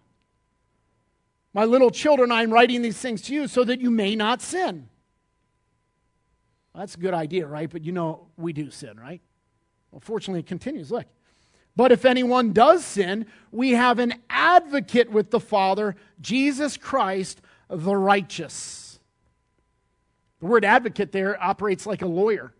My 1.52 1.64
little 1.64 1.90
children, 1.90 2.30
I 2.30 2.42
am 2.42 2.52
writing 2.52 2.82
these 2.82 2.98
things 2.98 3.22
to 3.22 3.34
you 3.34 3.48
so 3.48 3.64
that 3.64 3.80
you 3.80 3.90
may 3.90 4.14
not 4.14 4.40
sin. 4.40 4.88
Well, 6.72 6.82
that's 6.82 6.94
a 6.94 7.00
good 7.00 7.14
idea, 7.14 7.46
right? 7.46 7.68
But 7.68 7.84
you 7.84 7.92
know 7.92 8.28
we 8.36 8.52
do 8.52 8.70
sin, 8.70 8.98
right? 8.98 9.20
Well, 9.90 10.00
fortunately, 10.00 10.40
it 10.40 10.46
continues. 10.46 10.90
Look. 10.90 11.06
But 11.76 11.92
if 11.92 12.04
anyone 12.04 12.52
does 12.52 12.84
sin, 12.84 13.26
we 13.50 13.72
have 13.72 13.98
an 13.98 14.14
advocate 14.28 15.10
with 15.10 15.30
the 15.30 15.40
Father, 15.40 15.96
Jesus 16.20 16.76
Christ, 16.76 17.40
the 17.68 17.96
righteous. 17.96 19.00
The 20.40 20.46
word 20.46 20.64
advocate 20.64 21.12
there 21.12 21.42
operates 21.42 21.86
like 21.86 22.02
a 22.02 22.06
lawyer. 22.06 22.52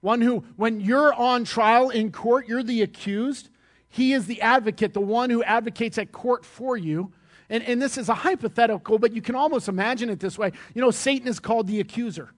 One 0.00 0.20
who, 0.20 0.44
when 0.56 0.80
you're 0.80 1.12
on 1.12 1.44
trial 1.44 1.90
in 1.90 2.12
court, 2.12 2.48
you're 2.48 2.62
the 2.62 2.82
accused. 2.82 3.48
He 3.88 4.12
is 4.12 4.26
the 4.26 4.40
advocate, 4.42 4.94
the 4.94 5.00
one 5.00 5.30
who 5.30 5.42
advocates 5.42 5.98
at 5.98 6.12
court 6.12 6.44
for 6.44 6.76
you. 6.76 7.12
And, 7.48 7.62
and 7.64 7.80
this 7.80 7.96
is 7.96 8.08
a 8.08 8.14
hypothetical, 8.14 8.98
but 8.98 9.12
you 9.12 9.22
can 9.22 9.34
almost 9.34 9.68
imagine 9.68 10.10
it 10.10 10.20
this 10.20 10.38
way. 10.38 10.52
You 10.74 10.82
know, 10.82 10.90
Satan 10.90 11.28
is 11.28 11.38
called 11.38 11.66
the 11.66 11.80
accuser. 11.80 12.30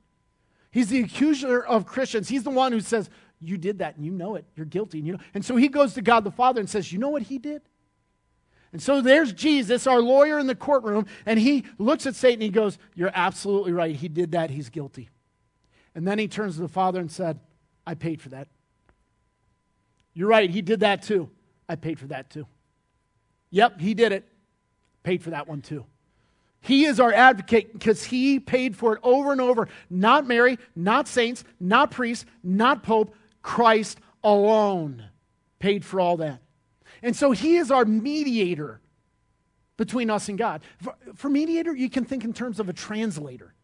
He's 0.71 0.89
the 0.89 1.01
accuser 1.01 1.65
of 1.65 1.87
Christians. 1.87 2.29
He's 2.29 2.43
the 2.43 2.51
one 2.51 2.73
who 2.73 2.81
says, 2.81 3.09
You 3.41 3.57
did 3.57 3.79
that 3.79 3.97
and 3.97 4.05
you 4.05 4.13
know 4.13 4.35
it. 4.35 4.45
You're 4.55 4.67
guilty. 4.67 4.99
And, 4.99 5.07
you 5.07 5.13
know. 5.15 5.21
and 5.35 5.45
so 5.45 5.57
he 5.57 5.69
goes 5.69 5.95
to 5.95 6.03
God 6.03 6.25
the 6.25 6.31
Father 6.31 6.61
and 6.61 6.69
says, 6.69 6.93
You 6.93 6.99
know 6.99 7.09
what 7.09 7.23
he 7.23 7.39
did? 7.39 7.63
And 8.73 8.83
so 8.83 9.01
there's 9.01 9.33
Jesus, 9.33 9.87
our 9.87 10.01
lawyer 10.01 10.39
in 10.39 10.47
the 10.47 10.55
courtroom, 10.55 11.07
and 11.25 11.39
he 11.39 11.65
looks 11.79 12.07
at 12.07 12.15
Satan 12.15 12.43
he 12.43 12.51
goes, 12.51 12.79
You're 12.95 13.13
absolutely 13.15 13.73
right. 13.73 13.97
He 13.97 14.09
did 14.09 14.33
that. 14.33 14.51
He's 14.51 14.69
guilty. 14.69 15.09
And 15.95 16.07
then 16.07 16.19
he 16.19 16.29
turns 16.29 16.57
to 16.57 16.61
the 16.61 16.69
Father 16.69 17.01
and 17.01 17.11
said, 17.11 17.41
I 17.87 17.95
paid 17.95 18.21
for 18.21 18.29
that. 18.31 18.49
You're 20.13 20.29
right. 20.29 20.51
He 20.51 20.63
did 20.63 20.81
that 20.81 21.03
too. 21.03 21.31
I 21.69 21.77
paid 21.77 21.99
for 21.99 22.09
that 22.09 22.29
too. 22.29 22.47
Yep, 23.51 23.81
he 23.81 23.95
did 23.95 24.13
it. 24.13 24.29
Paid 25.03 25.23
for 25.23 25.31
that 25.31 25.49
one 25.49 25.63
too. 25.63 25.85
He 26.61 26.85
is 26.85 26.99
our 26.99 27.13
advocate 27.13 27.73
because 27.73 28.05
he 28.05 28.41
paid 28.41 28.77
for 28.77 28.95
it 28.95 29.01
over 29.03 29.33
and 29.33 29.41
over. 29.41 29.69
Not 29.89 30.27
Mary, 30.27 30.59
not 30.75 31.07
saints, 31.07 31.45
not 31.61 31.91
priests, 31.91 32.27
not 32.43 32.83
Pope, 32.83 33.15
Christ 33.43 33.99
alone 34.25 35.05
paid 35.59 35.85
for 35.85 36.01
all 36.01 36.17
that. 36.19 36.41
And 37.03 37.15
so 37.15 37.31
he 37.31 37.57
is 37.57 37.71
our 37.71 37.85
mediator 37.85 38.81
between 39.77 40.11
us 40.11 40.29
and 40.29 40.37
God. 40.37 40.63
For, 40.83 40.95
for, 41.15 41.29
mediator, 41.29 41.75
you 41.75 41.89
can 41.89 42.05
think 42.05 42.25
in 42.25 42.33
terms 42.33 42.59
of 42.59 42.69
a 42.69 42.73
translator. 42.73 43.55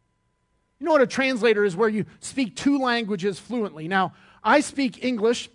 You 0.79 0.87
know 0.87 0.93
what 0.93 1.01
a 1.01 1.07
translator 1.07 1.65
is, 1.65 1.75
where 1.75 1.89
you 1.89 2.05
speak 2.21 2.57
two 2.57 2.79
languages 2.79 3.39
fluently. 3.39 3.89
Now, 3.89 4.13
I 4.43 4.61
speak 4.61 5.05
English 5.05 5.51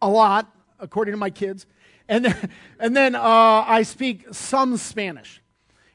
a 0.00 0.08
lot, 0.08 0.50
according 0.78 1.12
to 1.12 1.18
my 1.18 1.30
kids, 1.30 1.66
and 2.10 2.26
then, 2.26 2.50
and 2.78 2.94
then 2.94 3.14
uh, 3.14 3.64
I 3.66 3.82
speak 3.84 4.26
some 4.32 4.76
Spanish 4.76 5.40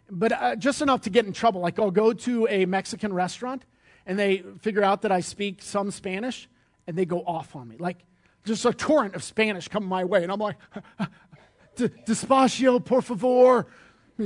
but 0.09 0.31
uh, 0.31 0.55
just 0.55 0.81
enough 0.81 1.01
to 1.01 1.09
get 1.09 1.25
in 1.25 1.33
trouble. 1.33 1.61
Like 1.61 1.79
I'll 1.79 1.91
go 1.91 2.13
to 2.13 2.47
a 2.47 2.65
Mexican 2.65 3.13
restaurant 3.13 3.65
and 4.05 4.17
they 4.17 4.43
figure 4.59 4.83
out 4.83 5.01
that 5.01 5.11
I 5.11 5.19
speak 5.19 5.61
some 5.61 5.91
Spanish 5.91 6.47
and 6.87 6.97
they 6.97 7.05
go 7.05 7.23
off 7.25 7.55
on 7.55 7.67
me. 7.67 7.77
Like 7.79 7.97
just 8.45 8.65
a 8.65 8.73
torrent 8.73 9.15
of 9.15 9.23
Spanish 9.23 9.67
coming 9.67 9.89
my 9.89 10.03
way. 10.03 10.23
And 10.23 10.31
I'm 10.31 10.39
like, 10.39 10.57
despacio, 11.75 12.83
por 12.83 13.01
favor. 13.01 13.67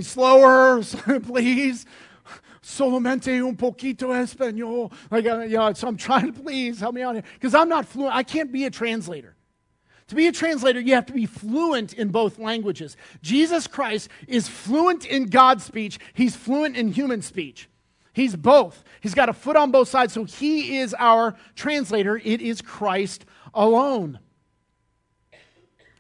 Slower, 0.02 0.84
please. 1.24 1.86
Solamente 2.62 3.42
un 3.42 3.56
poquito 3.56 4.10
español. 4.10 4.92
Like, 5.10 5.26
uh, 5.26 5.40
yeah, 5.40 5.74
so 5.74 5.88
I'm 5.88 5.98
trying 5.98 6.32
to 6.34 6.40
please 6.40 6.80
help 6.80 6.94
me 6.94 7.02
out 7.02 7.16
here. 7.16 7.24
Because 7.34 7.56
I'm 7.56 7.70
not 7.70 7.86
fluent. 7.86 8.14
I 8.14 8.22
can't 8.22 8.52
be 8.52 8.66
a 8.66 8.70
translator. 8.70 9.36
To 10.10 10.16
be 10.16 10.28
a 10.28 10.32
translator, 10.32 10.80
you 10.80 10.96
have 10.96 11.06
to 11.06 11.14
be 11.14 11.28
fluent 11.28 11.94
in 11.94 12.10
both 12.10 12.40
languages. 12.40 12.98
Jesus 13.22 13.68
Christ 13.68 14.10
is 14.28 14.48
fluent 14.48 15.06
in 15.06 15.28
God's 15.28 15.64
speech, 15.64 16.00
he's 16.14 16.36
fluent 16.36 16.76
in 16.76 16.92
human 16.92 17.22
speech. 17.22 17.70
He's 18.12 18.36
both. 18.36 18.84
He's 19.02 19.14
got 19.14 19.30
a 19.30 19.34
foot 19.34 19.56
on 19.56 19.72
both 19.72 19.88
sides, 19.88 20.14
so 20.14 20.26
he 20.26 20.80
is 20.80 20.96
our 20.98 21.36
translator. 21.56 22.18
It 22.18 22.42
is 22.42 22.60
Christ 22.60 23.24
alone. 23.54 24.20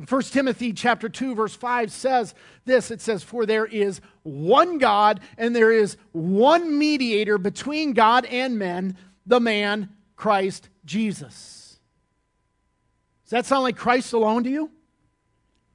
1 0.08 0.22
Timothy 0.24 0.74
chapter 0.74 1.10
2 1.10 1.36
verse 1.36 1.56
5 1.56 1.92
says 1.92 2.34
this 2.64 2.90
it 2.90 3.02
says 3.02 3.22
for 3.22 3.46
there 3.46 3.66
is 3.66 4.00
one 4.24 4.78
God 4.78 5.20
and 5.38 5.54
there 5.54 5.74
is 5.74 5.98
one 6.14 6.80
mediator 6.80 7.38
between 7.38 7.92
God 7.92 8.24
and 8.26 8.58
men 8.58 8.96
the 9.26 9.42
man 9.42 9.90
Christ 10.16 10.70
Jesus. 10.86 11.59
Does 13.30 13.32
that 13.32 13.46
sound 13.46 13.62
like 13.62 13.78
Christ 13.78 14.12
alone 14.14 14.44
to 14.46 14.50
you? 14.50 14.72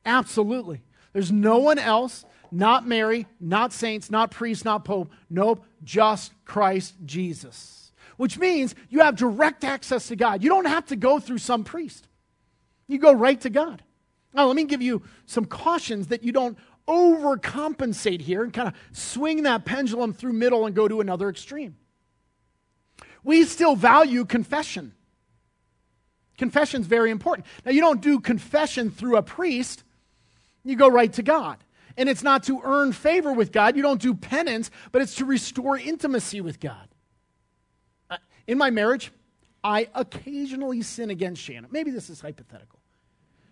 Absolutely. 0.04 0.82
There's 1.12 1.30
no 1.30 1.58
one 1.58 1.78
else, 1.78 2.24
not 2.50 2.84
Mary, 2.84 3.28
not 3.38 3.72
saints, 3.72 4.10
not 4.10 4.32
priests, 4.32 4.64
not 4.64 4.84
pope. 4.84 5.12
Nope, 5.30 5.64
just 5.84 6.32
Christ 6.44 6.96
Jesus. 7.04 7.92
Which 8.16 8.40
means 8.40 8.74
you 8.88 9.02
have 9.02 9.14
direct 9.14 9.62
access 9.62 10.08
to 10.08 10.16
God. 10.16 10.42
You 10.42 10.48
don't 10.48 10.64
have 10.64 10.86
to 10.86 10.96
go 10.96 11.20
through 11.20 11.38
some 11.38 11.62
priest. 11.62 12.08
You 12.88 12.98
go 12.98 13.12
right 13.12 13.40
to 13.42 13.50
God. 13.50 13.84
Now, 14.32 14.48
let 14.48 14.56
me 14.56 14.64
give 14.64 14.82
you 14.82 15.02
some 15.26 15.44
cautions 15.44 16.08
that 16.08 16.24
you 16.24 16.32
don't 16.32 16.58
overcompensate 16.88 18.20
here 18.20 18.42
and 18.42 18.52
kind 18.52 18.66
of 18.66 18.74
swing 18.90 19.44
that 19.44 19.64
pendulum 19.64 20.12
through 20.12 20.32
middle 20.32 20.66
and 20.66 20.74
go 20.74 20.88
to 20.88 21.00
another 21.00 21.28
extreme. 21.28 21.76
We 23.22 23.44
still 23.44 23.76
value 23.76 24.24
confession. 24.24 24.92
Confession 26.36 26.80
is 26.80 26.86
very 26.86 27.10
important. 27.10 27.46
Now, 27.64 27.72
you 27.72 27.80
don't 27.80 28.00
do 28.00 28.20
confession 28.20 28.90
through 28.90 29.16
a 29.16 29.22
priest, 29.22 29.84
you 30.64 30.76
go 30.76 30.88
right 30.88 31.12
to 31.12 31.22
God. 31.22 31.58
And 31.96 32.08
it's 32.08 32.22
not 32.22 32.42
to 32.44 32.60
earn 32.64 32.92
favor 32.92 33.32
with 33.32 33.52
God. 33.52 33.76
You 33.76 33.82
don't 33.82 34.00
do 34.02 34.14
penance, 34.14 34.70
but 34.90 35.00
it's 35.00 35.14
to 35.16 35.24
restore 35.24 35.78
intimacy 35.78 36.40
with 36.40 36.58
God. 36.58 36.88
Uh, 38.10 38.16
in 38.48 38.58
my 38.58 38.70
marriage, 38.70 39.12
I 39.62 39.88
occasionally 39.94 40.82
sin 40.82 41.10
against 41.10 41.40
Shannon. 41.40 41.70
Maybe 41.70 41.92
this 41.92 42.10
is 42.10 42.20
hypothetical. 42.20 42.80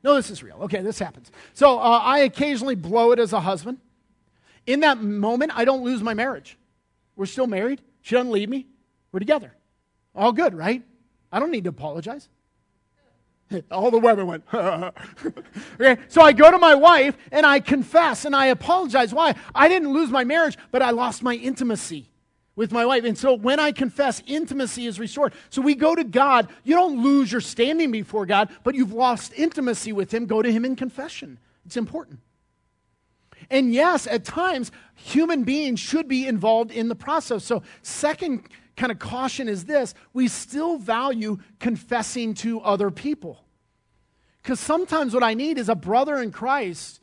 No, 0.02 0.16
this 0.16 0.30
is 0.30 0.42
real. 0.42 0.56
Okay, 0.62 0.82
this 0.82 0.98
happens. 0.98 1.30
So 1.54 1.78
uh, 1.78 2.00
I 2.02 2.20
occasionally 2.20 2.74
blow 2.74 3.12
it 3.12 3.20
as 3.20 3.32
a 3.32 3.40
husband. 3.40 3.78
In 4.66 4.80
that 4.80 5.00
moment, 5.00 5.52
I 5.54 5.64
don't 5.64 5.84
lose 5.84 6.02
my 6.02 6.14
marriage. 6.14 6.58
We're 7.14 7.26
still 7.26 7.46
married. 7.46 7.80
She 8.00 8.16
doesn't 8.16 8.32
leave 8.32 8.48
me. 8.48 8.66
We're 9.12 9.20
together. 9.20 9.54
All 10.14 10.32
good, 10.32 10.54
right? 10.54 10.82
I 11.30 11.38
don't 11.38 11.50
need 11.50 11.64
to 11.64 11.70
apologize. 11.70 12.28
All 13.70 13.90
the 13.90 13.98
women 13.98 14.26
went, 14.26 14.44
okay, 14.54 16.02
so 16.08 16.22
I 16.22 16.32
go 16.32 16.50
to 16.50 16.58
my 16.58 16.74
wife 16.74 17.16
and 17.30 17.44
I 17.46 17.60
confess 17.60 18.24
and 18.24 18.34
I 18.34 18.46
apologize. 18.46 19.12
Why? 19.12 19.34
I 19.54 19.68
didn't 19.68 19.92
lose 19.92 20.10
my 20.10 20.24
marriage, 20.24 20.56
but 20.70 20.82
I 20.82 20.90
lost 20.90 21.22
my 21.22 21.34
intimacy 21.34 22.08
with 22.54 22.72
my 22.72 22.84
wife. 22.84 23.04
And 23.04 23.16
so 23.16 23.34
when 23.34 23.58
I 23.58 23.72
confess, 23.72 24.22
intimacy 24.26 24.86
is 24.86 24.98
restored. 24.98 25.32
So 25.50 25.62
we 25.62 25.74
go 25.74 25.94
to 25.94 26.04
God. 26.04 26.48
You 26.64 26.74
don't 26.74 27.02
lose 27.02 27.32
your 27.32 27.40
standing 27.40 27.90
before 27.90 28.26
God, 28.26 28.50
but 28.62 28.74
you've 28.74 28.92
lost 28.92 29.32
intimacy 29.34 29.92
with 29.92 30.12
Him. 30.12 30.26
Go 30.26 30.42
to 30.42 30.52
Him 30.52 30.64
in 30.64 30.76
confession. 30.76 31.38
It's 31.64 31.76
important. 31.76 32.20
And 33.50 33.72
yes, 33.72 34.06
at 34.06 34.24
times, 34.24 34.70
human 34.94 35.44
beings 35.44 35.80
should 35.80 36.08
be 36.08 36.26
involved 36.26 36.70
in 36.70 36.88
the 36.88 36.94
process. 36.94 37.44
So, 37.44 37.62
second 37.82 38.48
kind 38.76 38.92
of 38.92 38.98
caution 38.98 39.48
is 39.48 39.64
this 39.64 39.94
we 40.12 40.28
still 40.28 40.78
value 40.78 41.38
confessing 41.58 42.34
to 42.34 42.60
other 42.60 42.90
people. 42.90 43.41
Because 44.42 44.58
sometimes 44.58 45.14
what 45.14 45.22
I 45.22 45.34
need 45.34 45.58
is 45.58 45.68
a 45.68 45.74
brother 45.74 46.20
in 46.20 46.32
Christ 46.32 47.00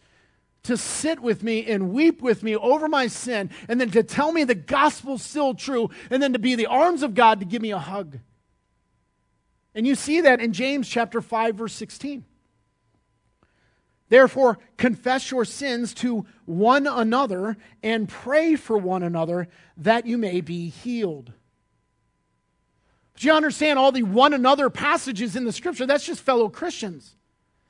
to 0.63 0.75
sit 0.75 1.21
with 1.21 1.41
me 1.41 1.65
and 1.65 1.91
weep 1.91 2.21
with 2.21 2.43
me 2.43 2.55
over 2.55 2.89
my 2.89 3.07
sin, 3.07 3.49
and 3.69 3.79
then 3.79 3.89
to 3.91 4.03
tell 4.03 4.31
me 4.31 4.43
the 4.43 4.55
gospel's 4.55 5.23
still 5.23 5.53
true, 5.53 5.89
and 6.09 6.21
then 6.21 6.33
to 6.33 6.39
be 6.39 6.55
the 6.55 6.65
arms 6.65 7.01
of 7.01 7.15
God 7.15 7.39
to 7.39 7.45
give 7.45 7.61
me 7.61 7.71
a 7.71 7.79
hug. 7.79 8.19
And 9.73 9.87
you 9.87 9.95
see 9.95 10.21
that 10.21 10.41
in 10.41 10.51
James 10.51 10.89
chapter 10.89 11.21
5 11.21 11.55
verse 11.55 11.73
16. 11.73 12.25
Therefore, 14.09 14.57
confess 14.75 15.31
your 15.31 15.45
sins 15.45 15.93
to 15.95 16.25
one 16.45 16.87
another 16.87 17.57
and 17.83 18.09
pray 18.09 18.55
for 18.55 18.77
one 18.77 19.03
another 19.03 19.47
that 19.77 20.07
you 20.07 20.17
may 20.17 20.41
be 20.41 20.67
healed. 20.67 21.31
Do 23.15 23.27
you 23.27 23.33
understand 23.33 23.77
all 23.77 23.91
the 23.91 24.03
one 24.03 24.33
another 24.33 24.69
passages 24.69 25.35
in 25.35 25.45
the 25.45 25.51
scripture? 25.51 25.85
That's 25.85 26.05
just 26.05 26.21
fellow 26.21 26.49
Christians. 26.49 27.15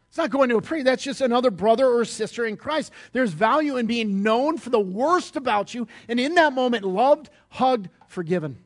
It's 0.10 0.18
not 0.18 0.32
going 0.32 0.50
to 0.50 0.58
a 0.58 0.62
priest. 0.62 0.86
That's 0.86 1.04
just 1.04 1.22
another 1.22 1.52
brother 1.52 1.88
or 1.88 2.04
sister 2.04 2.46
in 2.46 2.58
Christ. 2.58 2.92
There's 3.14 3.32
value 3.32 3.78
in 3.78 3.86
being 3.86 4.24
known 4.24 4.58
for 4.58 4.72
the 4.72 4.80
worst 4.80 5.36
about 5.36 5.76
you, 5.76 5.88
and 6.08 6.20
in 6.20 6.34
that 6.36 6.52
moment, 6.54 6.84
loved, 6.84 7.30
hugged, 7.50 7.90
forgiven. 8.08 8.58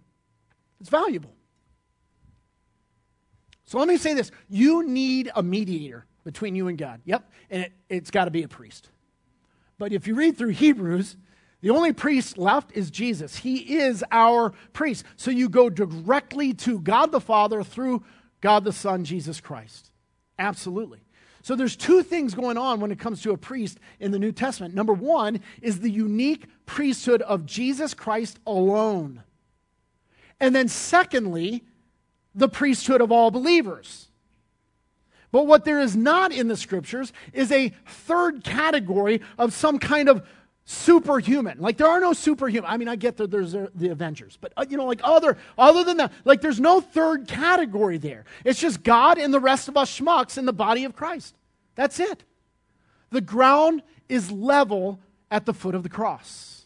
It's 0.80 0.90
valuable. 0.90 1.34
So 3.66 3.78
let 3.78 3.88
me 3.88 3.98
say 3.98 4.14
this 4.14 4.32
you 4.50 4.88
need 4.88 5.32
a 5.36 5.44
mediator 5.44 6.06
between 6.24 6.56
you 6.56 6.70
and 6.70 6.78
God. 6.78 7.02
Yep, 7.04 7.30
and 7.50 7.64
it, 7.64 7.74
it's 7.90 8.12
got 8.12 8.26
to 8.26 8.32
be 8.32 8.44
a 8.44 8.48
priest. 8.48 8.90
But 9.78 9.92
if 9.92 10.08
you 10.08 10.16
read 10.16 10.38
through 10.38 10.50
Hebrews, 10.50 11.18
the 11.60 11.72
only 11.72 11.92
priest 11.92 12.38
left 12.38 12.72
is 12.74 12.90
Jesus. 12.90 13.38
He 13.38 13.80
is 13.80 14.04
our 14.12 14.52
priest. 14.72 15.06
So 15.18 15.32
you 15.32 15.50
go 15.50 15.70
directly 15.70 16.54
to 16.54 16.80
God 16.80 17.12
the 17.12 17.20
Father 17.20 17.64
through 17.64 18.04
God 18.40 18.64
the 18.64 18.72
Son, 18.72 19.04
Jesus 19.04 19.42
Christ. 19.42 19.92
Absolutely. 20.40 21.00
So 21.44 21.58
there's 21.58 21.76
two 21.76 22.04
things 22.04 22.34
going 22.34 22.58
on 22.58 22.80
when 22.80 22.90
it 22.90 23.00
comes 23.00 23.22
to 23.24 23.32
a 23.32 23.38
priest 23.38 23.78
in 24.00 24.12
the 24.12 24.18
New 24.18 24.32
Testament. 24.32 24.74
Number 24.74 24.94
one 24.94 25.42
is 25.62 25.82
the 25.82 25.92
unique 25.92 26.46
priesthood 26.66 27.22
of 27.22 27.46
Jesus 27.46 27.94
Christ 27.94 28.40
alone. 28.48 29.24
And 30.40 30.56
then, 30.56 30.70
secondly, 30.70 31.66
the 32.34 32.48
priesthood 32.48 33.02
of 33.02 33.12
all 33.12 33.30
believers. 33.30 34.08
But 35.34 35.46
what 35.46 35.66
there 35.66 35.82
is 35.82 35.98
not 35.98 36.32
in 36.32 36.48
the 36.48 36.56
scriptures 36.56 37.12
is 37.34 37.52
a 37.52 37.74
third 37.88 38.46
category 38.46 39.20
of 39.38 39.52
some 39.52 39.80
kind 39.80 40.08
of 40.08 40.26
superhuman. 40.66 41.60
Like 41.60 41.78
there 41.78 41.88
are 41.88 42.00
no 42.00 42.14
superhuman. 42.14 42.70
I 42.70 42.78
mean, 42.78 42.88
I 42.88 42.96
get 42.96 43.18
that 43.18 43.32
there's 43.32 43.52
the 43.52 43.90
Avengers, 43.90 44.38
but 44.40 44.54
uh, 44.56 44.66
you 44.70 44.78
know, 44.78 44.86
like 44.86 45.02
other 45.04 45.38
other 45.58 45.84
than 45.84 45.98
that, 45.98 46.14
like 46.26 46.42
there's 46.42 46.60
no 46.60 46.82
third 46.82 47.28
category 47.28 47.98
there. 47.98 48.26
It's 48.46 48.60
just 48.60 48.84
God 48.84 49.18
and 49.18 49.34
the 49.34 49.40
rest 49.40 49.68
of 49.68 49.78
us 49.78 50.00
schmucks 50.00 50.38
in 50.38 50.46
the 50.46 50.54
body 50.54 50.86
of 50.86 50.96
Christ. 50.96 51.36
That's 51.76 52.00
it. 52.00 52.24
The 53.10 53.22
ground 53.22 53.84
is 54.10 54.32
level 54.32 55.00
at 55.30 55.46
the 55.46 55.54
foot 55.54 55.76
of 55.76 55.84
the 55.84 55.90
cross. 55.90 56.66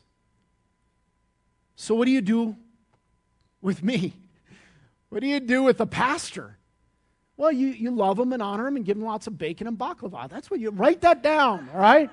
So 1.75 1.95
what 1.95 2.05
do 2.05 2.12
you 2.12 2.21
do 2.21 2.55
with 3.62 3.83
me? 3.83 4.13
What 5.10 5.21
do 5.21 5.27
you 5.27 5.39
do 5.39 5.63
with 5.63 5.77
the 5.77 5.88
pastor? 5.88 6.57
Well, 7.38 7.51
you, 7.51 7.67
you 7.67 7.91
love 7.91 8.17
him 8.19 8.33
and 8.33 8.41
honor 8.41 8.67
him 8.67 8.75
and 8.75 8.86
give 8.86 8.97
him 8.97 9.03
lots 9.03 9.27
of 9.27 9.38
bacon 9.38 9.67
and 9.67 9.77
baklava. 9.77 10.27
That's 10.27 10.49
what 10.49 10.60
you 10.60 10.71
write 10.71 11.01
that 11.01 11.21
down, 11.21 11.69
all 11.73 11.79
right? 11.79 12.10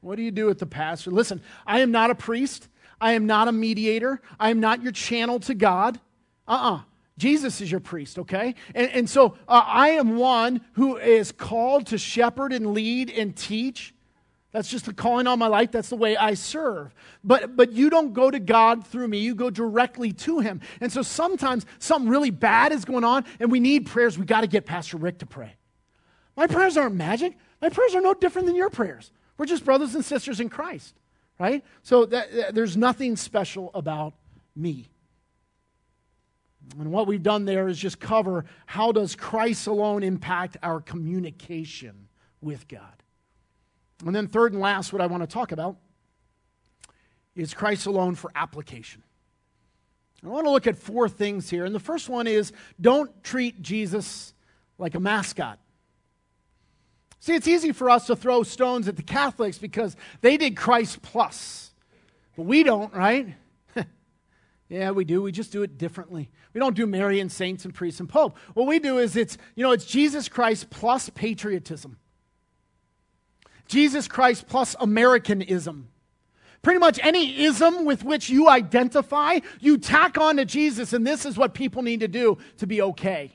What 0.00 0.16
do 0.16 0.22
you 0.22 0.30
do 0.30 0.46
with 0.46 0.58
the 0.58 0.66
pastor? 0.66 1.10
Listen, 1.10 1.40
I 1.66 1.80
am 1.80 1.90
not 1.90 2.10
a 2.10 2.14
priest. 2.14 2.68
I 3.00 3.12
am 3.12 3.26
not 3.26 3.48
a 3.48 3.52
mediator. 3.52 4.20
I 4.38 4.50
am 4.50 4.60
not 4.60 4.82
your 4.82 4.92
channel 4.92 5.40
to 5.40 5.54
God. 5.54 6.00
Uh 6.46 6.52
uh-uh. 6.52 6.74
uh 6.76 6.80
Jesus 7.18 7.62
is 7.62 7.70
your 7.70 7.80
priest, 7.80 8.18
okay? 8.18 8.54
And, 8.74 8.90
and 8.90 9.10
so 9.10 9.36
uh, 9.48 9.62
I 9.66 9.90
am 9.90 10.16
one 10.16 10.60
who 10.72 10.98
is 10.98 11.32
called 11.32 11.86
to 11.88 11.98
shepherd 11.98 12.52
and 12.52 12.74
lead 12.74 13.10
and 13.10 13.34
teach. 13.34 13.94
That's 14.52 14.70
just 14.70 14.84
the 14.84 14.92
calling 14.92 15.26
on 15.26 15.38
my 15.38 15.46
life. 15.46 15.70
That's 15.70 15.88
the 15.88 15.96
way 15.96 16.16
I 16.16 16.34
serve. 16.34 16.94
But, 17.24 17.56
but 17.56 17.72
you 17.72 17.90
don't 17.90 18.12
go 18.12 18.30
to 18.30 18.38
God 18.38 18.86
through 18.86 19.08
me, 19.08 19.18
you 19.18 19.34
go 19.34 19.50
directly 19.50 20.12
to 20.12 20.40
Him. 20.40 20.60
And 20.80 20.92
so 20.92 21.02
sometimes 21.02 21.64
something 21.78 22.10
really 22.10 22.30
bad 22.30 22.72
is 22.72 22.84
going 22.84 23.04
on 23.04 23.24
and 23.40 23.50
we 23.50 23.60
need 23.60 23.86
prayers. 23.86 24.18
We 24.18 24.26
got 24.26 24.42
to 24.42 24.46
get 24.46 24.66
Pastor 24.66 24.98
Rick 24.98 25.18
to 25.18 25.26
pray. 25.26 25.56
My 26.36 26.46
prayers 26.46 26.76
aren't 26.76 26.96
magic, 26.96 27.36
my 27.62 27.70
prayers 27.70 27.94
are 27.94 28.02
no 28.02 28.12
different 28.12 28.46
than 28.46 28.56
your 28.56 28.70
prayers. 28.70 29.10
We're 29.38 29.46
just 29.46 29.64
brothers 29.64 29.94
and 29.94 30.04
sisters 30.04 30.40
in 30.40 30.48
Christ, 30.48 30.94
right? 31.38 31.64
So 31.82 32.06
that, 32.06 32.32
that, 32.32 32.54
there's 32.54 32.76
nothing 32.76 33.16
special 33.16 33.70
about 33.74 34.14
me. 34.54 34.88
And 36.78 36.90
what 36.90 37.06
we've 37.06 37.22
done 37.22 37.44
there 37.44 37.68
is 37.68 37.78
just 37.78 38.00
cover 38.00 38.44
how 38.66 38.92
does 38.92 39.14
Christ 39.14 39.66
alone 39.66 40.02
impact 40.02 40.56
our 40.62 40.80
communication 40.80 42.08
with 42.40 42.66
God. 42.66 43.02
And 44.04 44.14
then, 44.14 44.26
third 44.26 44.52
and 44.52 44.60
last, 44.60 44.92
what 44.92 45.00
I 45.00 45.06
want 45.06 45.22
to 45.22 45.26
talk 45.26 45.52
about 45.52 45.76
is 47.34 47.54
Christ 47.54 47.86
alone 47.86 48.14
for 48.14 48.30
application. 48.34 49.02
I 50.24 50.28
want 50.28 50.46
to 50.46 50.50
look 50.50 50.66
at 50.66 50.76
four 50.76 51.08
things 51.08 51.48
here. 51.48 51.64
And 51.64 51.74
the 51.74 51.80
first 51.80 52.08
one 52.08 52.26
is 52.26 52.52
don't 52.80 53.22
treat 53.22 53.62
Jesus 53.62 54.34
like 54.78 54.94
a 54.94 55.00
mascot. 55.00 55.58
See, 57.26 57.34
it's 57.34 57.48
easy 57.48 57.72
for 57.72 57.90
us 57.90 58.06
to 58.06 58.14
throw 58.14 58.44
stones 58.44 58.86
at 58.86 58.94
the 58.94 59.02
Catholics 59.02 59.58
because 59.58 59.96
they 60.20 60.36
did 60.36 60.56
Christ 60.56 61.02
plus. 61.02 61.72
But 62.36 62.44
we 62.44 62.62
don't, 62.62 62.94
right? 62.94 63.34
yeah, 64.68 64.92
we 64.92 65.04
do. 65.04 65.22
We 65.22 65.32
just 65.32 65.50
do 65.50 65.64
it 65.64 65.76
differently. 65.76 66.30
We 66.54 66.60
don't 66.60 66.76
do 66.76 66.86
Mary 66.86 67.18
and 67.18 67.32
saints 67.32 67.64
and 67.64 67.74
priests 67.74 67.98
and 67.98 68.08
pope. 68.08 68.38
What 68.54 68.68
we 68.68 68.78
do 68.78 68.98
is 68.98 69.16
it's, 69.16 69.38
you 69.56 69.64
know, 69.64 69.72
it's 69.72 69.86
Jesus 69.86 70.28
Christ 70.28 70.70
plus 70.70 71.08
patriotism. 71.08 71.98
Jesus 73.66 74.06
Christ 74.06 74.46
plus 74.46 74.76
Americanism. 74.78 75.88
Pretty 76.62 76.78
much 76.78 77.00
any 77.02 77.42
ism 77.42 77.84
with 77.84 78.04
which 78.04 78.30
you 78.30 78.48
identify, 78.48 79.40
you 79.58 79.78
tack 79.78 80.16
on 80.16 80.36
to 80.36 80.44
Jesus, 80.44 80.92
and 80.92 81.04
this 81.04 81.26
is 81.26 81.36
what 81.36 81.54
people 81.54 81.82
need 81.82 81.98
to 81.98 82.08
do 82.08 82.38
to 82.58 82.68
be 82.68 82.80
okay. 82.80 83.32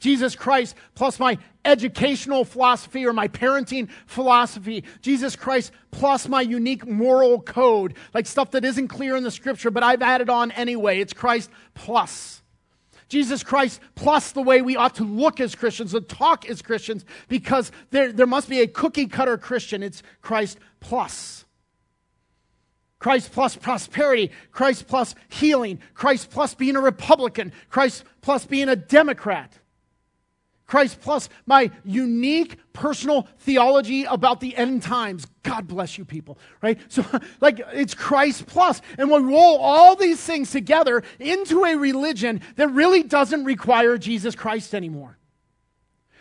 Jesus 0.00 0.34
Christ 0.34 0.74
plus 0.94 1.20
my 1.20 1.38
educational 1.64 2.44
philosophy 2.44 3.06
or 3.06 3.12
my 3.12 3.28
parenting 3.28 3.88
philosophy. 4.06 4.84
Jesus 5.02 5.36
Christ 5.36 5.72
plus 5.90 6.26
my 6.26 6.40
unique 6.40 6.86
moral 6.86 7.40
code, 7.40 7.94
like 8.12 8.26
stuff 8.26 8.50
that 8.52 8.64
isn't 8.64 8.88
clear 8.88 9.14
in 9.14 9.22
the 9.22 9.30
scripture, 9.30 9.70
but 9.70 9.82
I've 9.82 10.02
added 10.02 10.30
on 10.30 10.50
anyway. 10.52 10.98
It's 10.98 11.12
Christ 11.12 11.50
plus. 11.74 12.42
Jesus 13.08 13.42
Christ 13.42 13.80
plus 13.94 14.32
the 14.32 14.42
way 14.42 14.62
we 14.62 14.76
ought 14.76 14.94
to 14.96 15.04
look 15.04 15.40
as 15.40 15.54
Christians 15.54 15.94
and 15.94 16.08
talk 16.08 16.48
as 16.48 16.62
Christians 16.62 17.04
because 17.28 17.70
there, 17.90 18.12
there 18.12 18.26
must 18.26 18.48
be 18.48 18.60
a 18.60 18.66
cookie 18.66 19.06
cutter 19.06 19.36
Christian. 19.36 19.82
It's 19.82 20.02
Christ 20.22 20.58
plus. 20.80 21.44
Christ 23.00 23.32
plus 23.32 23.56
prosperity, 23.56 24.30
Christ 24.52 24.86
plus 24.86 25.14
healing, 25.28 25.80
Christ 25.94 26.30
plus 26.30 26.54
being 26.54 26.76
a 26.76 26.80
Republican, 26.80 27.52
Christ 27.68 28.04
plus 28.20 28.46
being 28.46 28.68
a 28.68 28.76
Democrat. 28.76 29.58
Christ 30.70 31.00
plus 31.00 31.28
my 31.46 31.72
unique 31.84 32.56
personal 32.72 33.26
theology 33.40 34.04
about 34.04 34.38
the 34.38 34.56
end 34.56 34.84
times. 34.84 35.26
God 35.42 35.66
bless 35.66 35.98
you, 35.98 36.04
people, 36.04 36.38
right? 36.62 36.78
So, 36.88 37.04
like, 37.40 37.60
it's 37.72 37.94
Christ 37.94 38.46
plus. 38.46 38.80
And 38.96 39.10
we 39.10 39.18
roll 39.18 39.58
all 39.58 39.96
these 39.96 40.20
things 40.20 40.52
together 40.52 41.02
into 41.18 41.64
a 41.64 41.76
religion 41.76 42.40
that 42.54 42.68
really 42.68 43.02
doesn't 43.02 43.44
require 43.44 43.98
Jesus 43.98 44.36
Christ 44.36 44.72
anymore. 44.72 45.18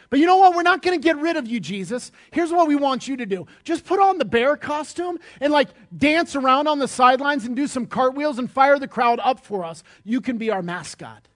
But 0.09 0.17
you 0.17 0.25
know 0.25 0.37
what? 0.37 0.55
We're 0.55 0.63
not 0.63 0.81
going 0.81 0.99
to 0.99 1.03
get 1.03 1.17
rid 1.17 1.37
of 1.37 1.47
you, 1.47 1.59
Jesus. 1.59 2.11
Here's 2.31 2.51
what 2.51 2.67
we 2.67 2.75
want 2.75 3.07
you 3.07 3.17
to 3.17 3.27
do 3.27 3.45
just 3.63 3.85
put 3.85 3.99
on 3.99 4.17
the 4.17 4.25
bear 4.25 4.57
costume 4.57 5.19
and, 5.39 5.53
like, 5.53 5.69
dance 5.95 6.35
around 6.35 6.67
on 6.67 6.79
the 6.79 6.87
sidelines 6.87 7.45
and 7.45 7.55
do 7.55 7.67
some 7.67 7.85
cartwheels 7.85 8.39
and 8.39 8.49
fire 8.49 8.79
the 8.79 8.87
crowd 8.87 9.19
up 9.21 9.45
for 9.45 9.63
us. 9.63 9.83
You 10.03 10.21
can 10.21 10.37
be 10.37 10.49
our 10.49 10.63
mascot. 10.63 11.27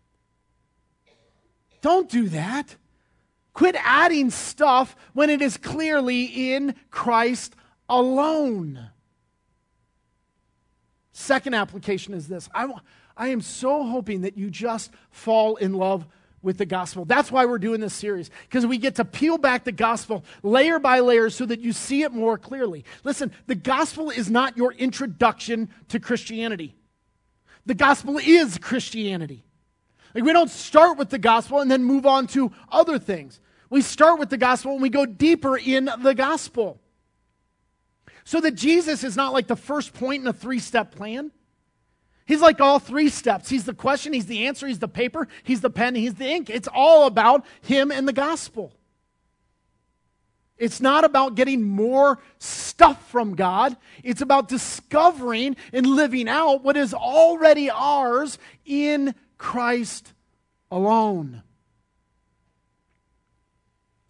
Don't 1.81 2.09
do 2.09 2.29
that. 2.29 2.75
Quit 3.53 3.75
adding 3.79 4.31
stuff 4.31 4.95
when 5.13 5.29
it 5.29 5.41
is 5.41 5.57
clearly 5.57 6.53
in 6.53 6.75
Christ 6.89 7.55
alone. 7.87 8.89
Second 11.11 11.53
application 11.53 12.13
is 12.13 12.27
this 12.27 12.49
I, 12.53 12.67
I 13.15 13.27
am 13.29 13.41
so 13.41 13.83
hoping 13.83 14.21
that 14.21 14.37
you 14.37 14.49
just 14.49 14.91
fall 15.11 15.55
in 15.55 15.73
love 15.73 16.05
with 16.41 16.57
the 16.57 16.65
gospel. 16.65 17.05
That's 17.05 17.31
why 17.31 17.45
we're 17.45 17.59
doing 17.59 17.79
this 17.79 17.93
series, 17.93 18.29
because 18.49 18.65
we 18.65 18.77
get 18.77 18.95
to 18.95 19.05
peel 19.05 19.37
back 19.37 19.63
the 19.63 19.71
gospel 19.71 20.25
layer 20.41 20.77
by 20.77 20.99
layer 20.99 21.29
so 21.29 21.45
that 21.45 21.61
you 21.61 21.71
see 21.71 22.03
it 22.03 22.11
more 22.11 22.37
clearly. 22.37 22.83
Listen, 23.03 23.31
the 23.47 23.55
gospel 23.55 24.09
is 24.09 24.29
not 24.29 24.57
your 24.57 24.73
introduction 24.73 25.69
to 25.89 25.99
Christianity, 25.99 26.75
the 27.65 27.75
gospel 27.75 28.17
is 28.17 28.57
Christianity. 28.57 29.45
Like, 30.13 30.23
we 30.23 30.33
don't 30.33 30.49
start 30.49 30.97
with 30.97 31.09
the 31.09 31.17
gospel 31.17 31.59
and 31.59 31.71
then 31.71 31.83
move 31.83 32.05
on 32.05 32.27
to 32.27 32.51
other 32.71 32.99
things. 32.99 33.39
We 33.69 33.81
start 33.81 34.19
with 34.19 34.29
the 34.29 34.37
gospel 34.37 34.73
and 34.73 34.81
we 34.81 34.89
go 34.89 35.05
deeper 35.05 35.57
in 35.57 35.89
the 36.01 36.13
gospel. 36.13 36.79
So 38.23 38.39
that 38.41 38.55
Jesus 38.55 39.03
is 39.03 39.15
not 39.15 39.33
like 39.33 39.47
the 39.47 39.55
first 39.55 39.93
point 39.93 40.21
in 40.21 40.27
a 40.27 40.33
three 40.33 40.59
step 40.59 40.93
plan. 40.93 41.31
He's 42.25 42.41
like 42.41 42.61
all 42.61 42.79
three 42.79 43.09
steps. 43.09 43.49
He's 43.49 43.65
the 43.65 43.73
question, 43.73 44.13
he's 44.13 44.27
the 44.27 44.45
answer, 44.45 44.67
he's 44.67 44.79
the 44.79 44.87
paper, 44.87 45.27
he's 45.43 45.61
the 45.61 45.69
pen, 45.69 45.95
he's 45.95 46.13
the 46.13 46.27
ink. 46.27 46.49
It's 46.49 46.69
all 46.73 47.05
about 47.05 47.45
him 47.61 47.91
and 47.91 48.07
the 48.07 48.13
gospel. 48.13 48.71
It's 50.57 50.79
not 50.79 51.03
about 51.03 51.35
getting 51.35 51.63
more 51.63 52.19
stuff 52.37 53.09
from 53.09 53.35
God. 53.35 53.75
It's 54.03 54.21
about 54.21 54.47
discovering 54.47 55.57
and 55.73 55.85
living 55.85 56.29
out 56.29 56.63
what 56.63 56.77
is 56.77 56.93
already 56.93 57.69
ours 57.69 58.37
in 58.65 59.15
Christ 59.43 60.13
alone. 60.71 61.43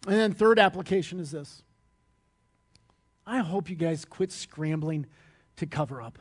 And 0.06 0.14
then, 0.14 0.32
third 0.32 0.60
application 0.60 1.18
is 1.18 1.32
this 1.32 1.64
I 3.26 3.38
hope 3.38 3.68
you 3.68 3.74
guys 3.74 4.04
quit 4.04 4.30
scrambling 4.30 5.06
to 5.56 5.66
cover 5.66 6.00
up. 6.00 6.20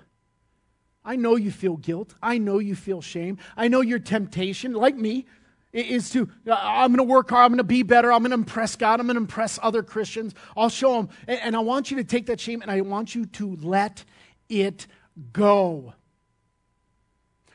I 1.05 1.15
know 1.15 1.35
you 1.35 1.51
feel 1.51 1.77
guilt. 1.77 2.15
I 2.23 2.39
know 2.39 2.57
you 2.57 2.73
feel 2.73 3.01
shame. 3.01 3.37
I 3.55 3.67
know 3.67 3.81
your 3.81 3.99
temptation, 3.99 4.73
like 4.73 4.95
me, 4.95 5.27
is 5.71 6.09
to, 6.11 6.27
uh, 6.47 6.57
I'm 6.59 6.91
going 6.91 7.07
to 7.07 7.13
work 7.13 7.29
hard, 7.29 7.45
I'm 7.45 7.51
going 7.51 7.57
to 7.59 7.63
be 7.63 7.83
better, 7.83 8.11
I'm 8.11 8.21
going 8.21 8.31
to 8.31 8.35
impress 8.35 8.75
God, 8.75 8.99
I'm 8.99 9.05
going 9.05 9.15
to 9.15 9.21
impress 9.21 9.59
other 9.61 9.83
Christians. 9.83 10.33
I'll 10.57 10.69
show 10.69 10.93
them. 10.93 11.09
And, 11.27 11.39
and 11.39 11.55
I 11.55 11.59
want 11.59 11.91
you 11.91 11.97
to 11.97 12.03
take 12.03 12.25
that 12.25 12.39
shame 12.39 12.63
and 12.63 12.71
I 12.71 12.81
want 12.81 13.13
you 13.13 13.27
to 13.27 13.57
let 13.61 14.05
it 14.49 14.87
go. 15.31 15.93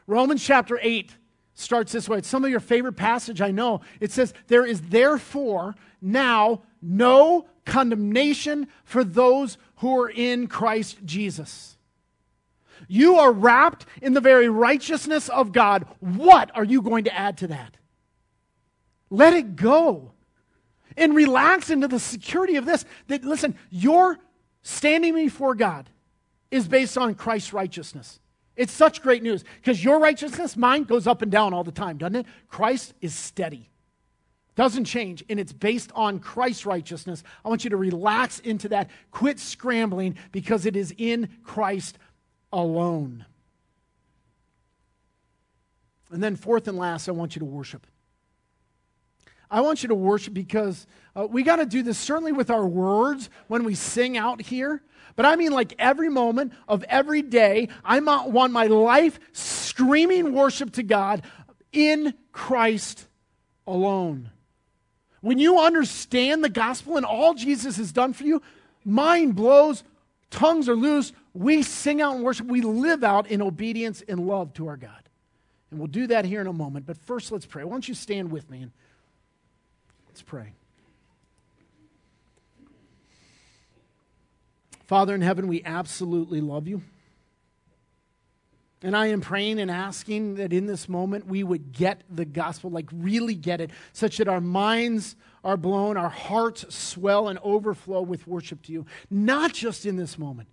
Romans 0.07 0.45
chapter 0.45 0.79
8 0.81 1.17
starts 1.59 1.93
this 1.93 2.09
way. 2.09 2.19
It's 2.19 2.29
some 2.29 2.45
of 2.45 2.51
your 2.51 2.61
favorite 2.61 2.95
passage, 2.95 3.41
I 3.41 3.51
know. 3.51 3.81
It 4.01 4.13
says, 4.13 4.33
There 4.47 4.65
is 4.65 4.81
therefore 4.83 5.75
now 6.01 6.63
no 6.81 7.47
condemnation 7.65 8.69
for 8.85 9.05
those 9.05 9.59
who 9.77 10.01
are 10.01 10.11
in 10.11 10.47
Christ 10.47 10.99
Jesus. 11.05 11.77
You 12.87 13.17
are 13.17 13.33
wrapped 13.33 13.87
in 14.01 14.15
the 14.15 14.21
very 14.21 14.49
righteousness 14.49 15.29
of 15.29 15.53
God. 15.53 15.87
What 16.01 16.51
are 16.55 16.65
you 16.65 16.81
going 16.81 17.05
to 17.05 17.15
add 17.15 17.39
to 17.39 17.49
that? 17.49 17.77
Let 19.11 19.33
it 19.33 19.57
go. 19.57 20.13
And 20.97 21.15
relax 21.15 21.71
into 21.71 21.89
the 21.89 22.01
security 22.01 22.57
of 22.57 22.67
this. 22.67 22.85
That, 23.09 23.25
listen, 23.25 23.57
your 23.71 24.19
standing 24.63 25.15
before 25.15 25.55
God 25.55 25.91
is 26.51 26.67
based 26.67 26.97
on 26.99 27.15
Christ's 27.15 27.53
righteousness. 27.53 28.21
It's 28.59 28.73
such 28.73 29.03
great 29.03 29.23
news 29.23 29.45
because 29.63 29.83
your 29.83 30.01
righteousness, 30.01 30.57
mine, 30.57 30.83
goes 30.83 31.07
up 31.07 31.23
and 31.23 31.31
down 31.31 31.55
all 31.55 31.63
the 31.63 31.71
time, 31.71 31.97
doesn't 31.97 32.17
it? 32.17 32.27
Christ 32.49 32.93
is 33.01 33.15
steady, 33.15 33.71
doesn't 34.57 34.85
change, 34.85 35.25
and 35.31 35.39
it's 35.39 35.53
based 35.53 35.93
on 35.95 36.19
Christ's 36.19 36.67
righteousness. 36.67 37.23
I 37.45 37.49
want 37.49 37.63
you 37.63 37.71
to 37.71 37.77
relax 37.77 38.41
into 38.41 38.69
that. 38.71 38.91
Quit 39.13 39.39
scrambling 39.39 40.17
because 40.33 40.67
it 40.67 40.75
is 40.75 40.93
in 40.99 41.29
Christ 41.45 41.99
alone. 42.53 43.25
And 46.11 46.21
then, 46.21 46.35
fourth 46.35 46.67
and 46.67 46.77
last, 46.77 47.09
I 47.09 47.13
want 47.13 47.37
you 47.37 47.41
to 47.41 47.47
worship. 47.47 47.87
I 49.51 49.61
want 49.63 49.83
you 49.83 49.89
to 49.89 49.95
worship 49.95 50.35
because 50.35 50.87
uh, 51.17 51.27
we 51.27 51.43
got 51.43 51.57
to 51.57 51.67
do 51.67 51.83
this 51.83 51.99
certainly 51.99 52.33
with 52.33 52.51
our 52.51 52.67
words 52.67 53.31
when 53.47 53.65
we 53.65 53.75
sing 53.75 54.17
out 54.17 54.43
here. 54.43 54.83
But 55.17 55.27
I 55.27 55.37
mean, 55.37 55.53
like 55.53 55.75
every 55.79 56.09
moment 56.09 56.53
of 56.69 56.85
every 56.85 57.23
day, 57.23 57.69
I 57.85 57.99
want 57.99 58.53
my 58.53 58.67
life 58.67 59.19
screaming 59.33 60.33
worship 60.33 60.73
to 60.75 60.83
God 60.83 61.23
in 61.73 62.15
Christ 62.33 63.09
alone. 63.67 64.31
When 65.21 65.39
you 65.39 65.59
understand 65.59 66.45
the 66.45 66.49
gospel 66.49 66.97
and 66.97 67.05
all 67.05 67.35
Jesus 67.35 67.79
has 67.79 67.91
done 67.91 68.13
for 68.13 68.25
you, 68.25 68.41
mind 68.85 69.35
blows, 69.35 69.83
tongues 70.31 70.69
are 70.69 70.77
loose. 70.77 71.13
We 71.35 71.63
sing 71.63 72.01
out 72.01 72.15
and 72.15 72.25
worship. 72.25 72.47
We 72.47 72.61
live 72.61 73.03
out 73.03 73.27
in 73.29 73.43
obedience 73.43 74.03
and 74.07 74.27
love 74.27 74.55
to 74.55 74.69
our 74.69 74.77
God. 74.77 75.09
And 75.71 75.81
we'll 75.81 75.89
do 75.89 76.07
that 76.07 76.25
here 76.25 76.41
in 76.41 76.47
a 76.47 76.53
moment. 76.53 76.87
But 76.87 76.97
first, 76.97 77.33
let's 77.33 77.47
pray. 77.47 77.65
Why 77.65 77.73
don't 77.73 77.89
you 77.89 77.95
stand 77.95 78.31
with 78.31 78.49
me 78.49 78.69
let's 80.19 80.29
pray. 80.29 80.53
Father 84.87 85.15
in 85.15 85.21
heaven, 85.21 85.47
we 85.47 85.63
absolutely 85.65 86.41
love 86.41 86.67
you. 86.67 86.83
And 88.83 88.97
I 88.97 89.09
am 89.09 89.21
praying 89.21 89.61
and 89.61 89.71
asking 89.71 90.35
that 90.37 90.53
in 90.53 90.67
this 90.67 90.89
moment 90.89 91.29
we 91.29 91.45
would 91.45 91.71
get 91.71 92.03
the 92.11 92.25
gospel, 92.25 92.69
like 92.69 92.89
really 92.93 93.37
get 93.37 93.61
it, 93.61 93.71
such 93.93 94.17
that 94.17 94.27
our 94.27 94.41
minds 94.41 95.15
are 95.45 95.57
blown, 95.57 95.97
our 95.97 96.09
hearts 96.09 96.75
swell 96.75 97.29
and 97.29 97.39
overflow 97.45 98.03
with 98.03 98.27
worship 98.27 98.63
to 98.63 98.73
you. 98.73 98.87
Not 99.09 99.53
just 99.53 99.87
in 99.87 99.95
this 99.95 100.19
moment, 100.19 100.49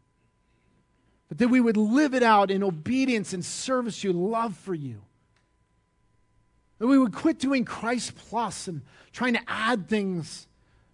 but 1.27 1.39
that 1.39 1.47
we 1.47 1.59
would 1.59 1.77
live 1.77 2.13
it 2.13 2.21
out 2.21 2.51
in 2.51 2.61
obedience 2.61 3.33
and 3.33 3.43
service 3.43 4.01
to 4.01 4.09
you, 4.09 4.13
love 4.13 4.55
for 4.55 4.75
you. 4.75 5.01
That 6.79 6.87
we 6.87 6.99
would 6.99 7.13
quit 7.13 7.39
doing 7.39 7.63
Christ 7.63 8.15
plus 8.15 8.67
and 8.67 8.81
trying 9.13 9.33
to 9.33 9.41
add 9.47 9.87
things 9.87 10.47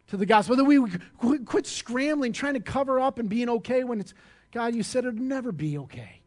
to 0.07 0.17
the 0.17 0.25
gospel. 0.25 0.55
That 0.55 0.65
we 0.65 0.77
would 0.77 1.01
quit 1.45 1.65
scrambling, 1.65 2.33
trying 2.33 2.53
to 2.53 2.59
cover 2.59 2.99
up 2.99 3.17
and 3.17 3.27
being 3.27 3.49
okay 3.49 3.83
when 3.83 3.99
it's, 3.99 4.13
God, 4.51 4.75
you 4.75 4.83
said 4.83 5.05
it 5.05 5.07
would 5.07 5.19
never 5.19 5.51
be 5.51 5.77
okay. 5.79 6.21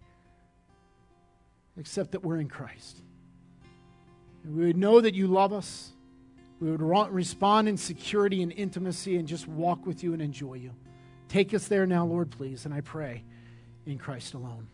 Except 1.76 2.12
that 2.12 2.24
we're 2.24 2.38
in 2.38 2.48
Christ. 2.48 3.00
And 4.44 4.56
we 4.56 4.66
would 4.66 4.76
know 4.76 5.00
that 5.00 5.14
you 5.14 5.26
love 5.26 5.52
us. 5.52 5.92
We 6.60 6.70
would 6.70 6.80
respond 6.80 7.68
in 7.68 7.76
security 7.76 8.42
and 8.42 8.52
intimacy 8.52 9.16
and 9.16 9.28
just 9.28 9.46
walk 9.46 9.86
with 9.86 10.02
you 10.02 10.12
and 10.12 10.22
enjoy 10.22 10.54
you. 10.54 10.72
Take 11.28 11.52
us 11.52 11.66
there 11.66 11.86
now, 11.86 12.06
Lord, 12.06 12.30
please. 12.30 12.64
And 12.64 12.72
I 12.72 12.80
pray 12.80 13.24
in 13.86 13.98
Christ 13.98 14.34
alone. 14.34 14.68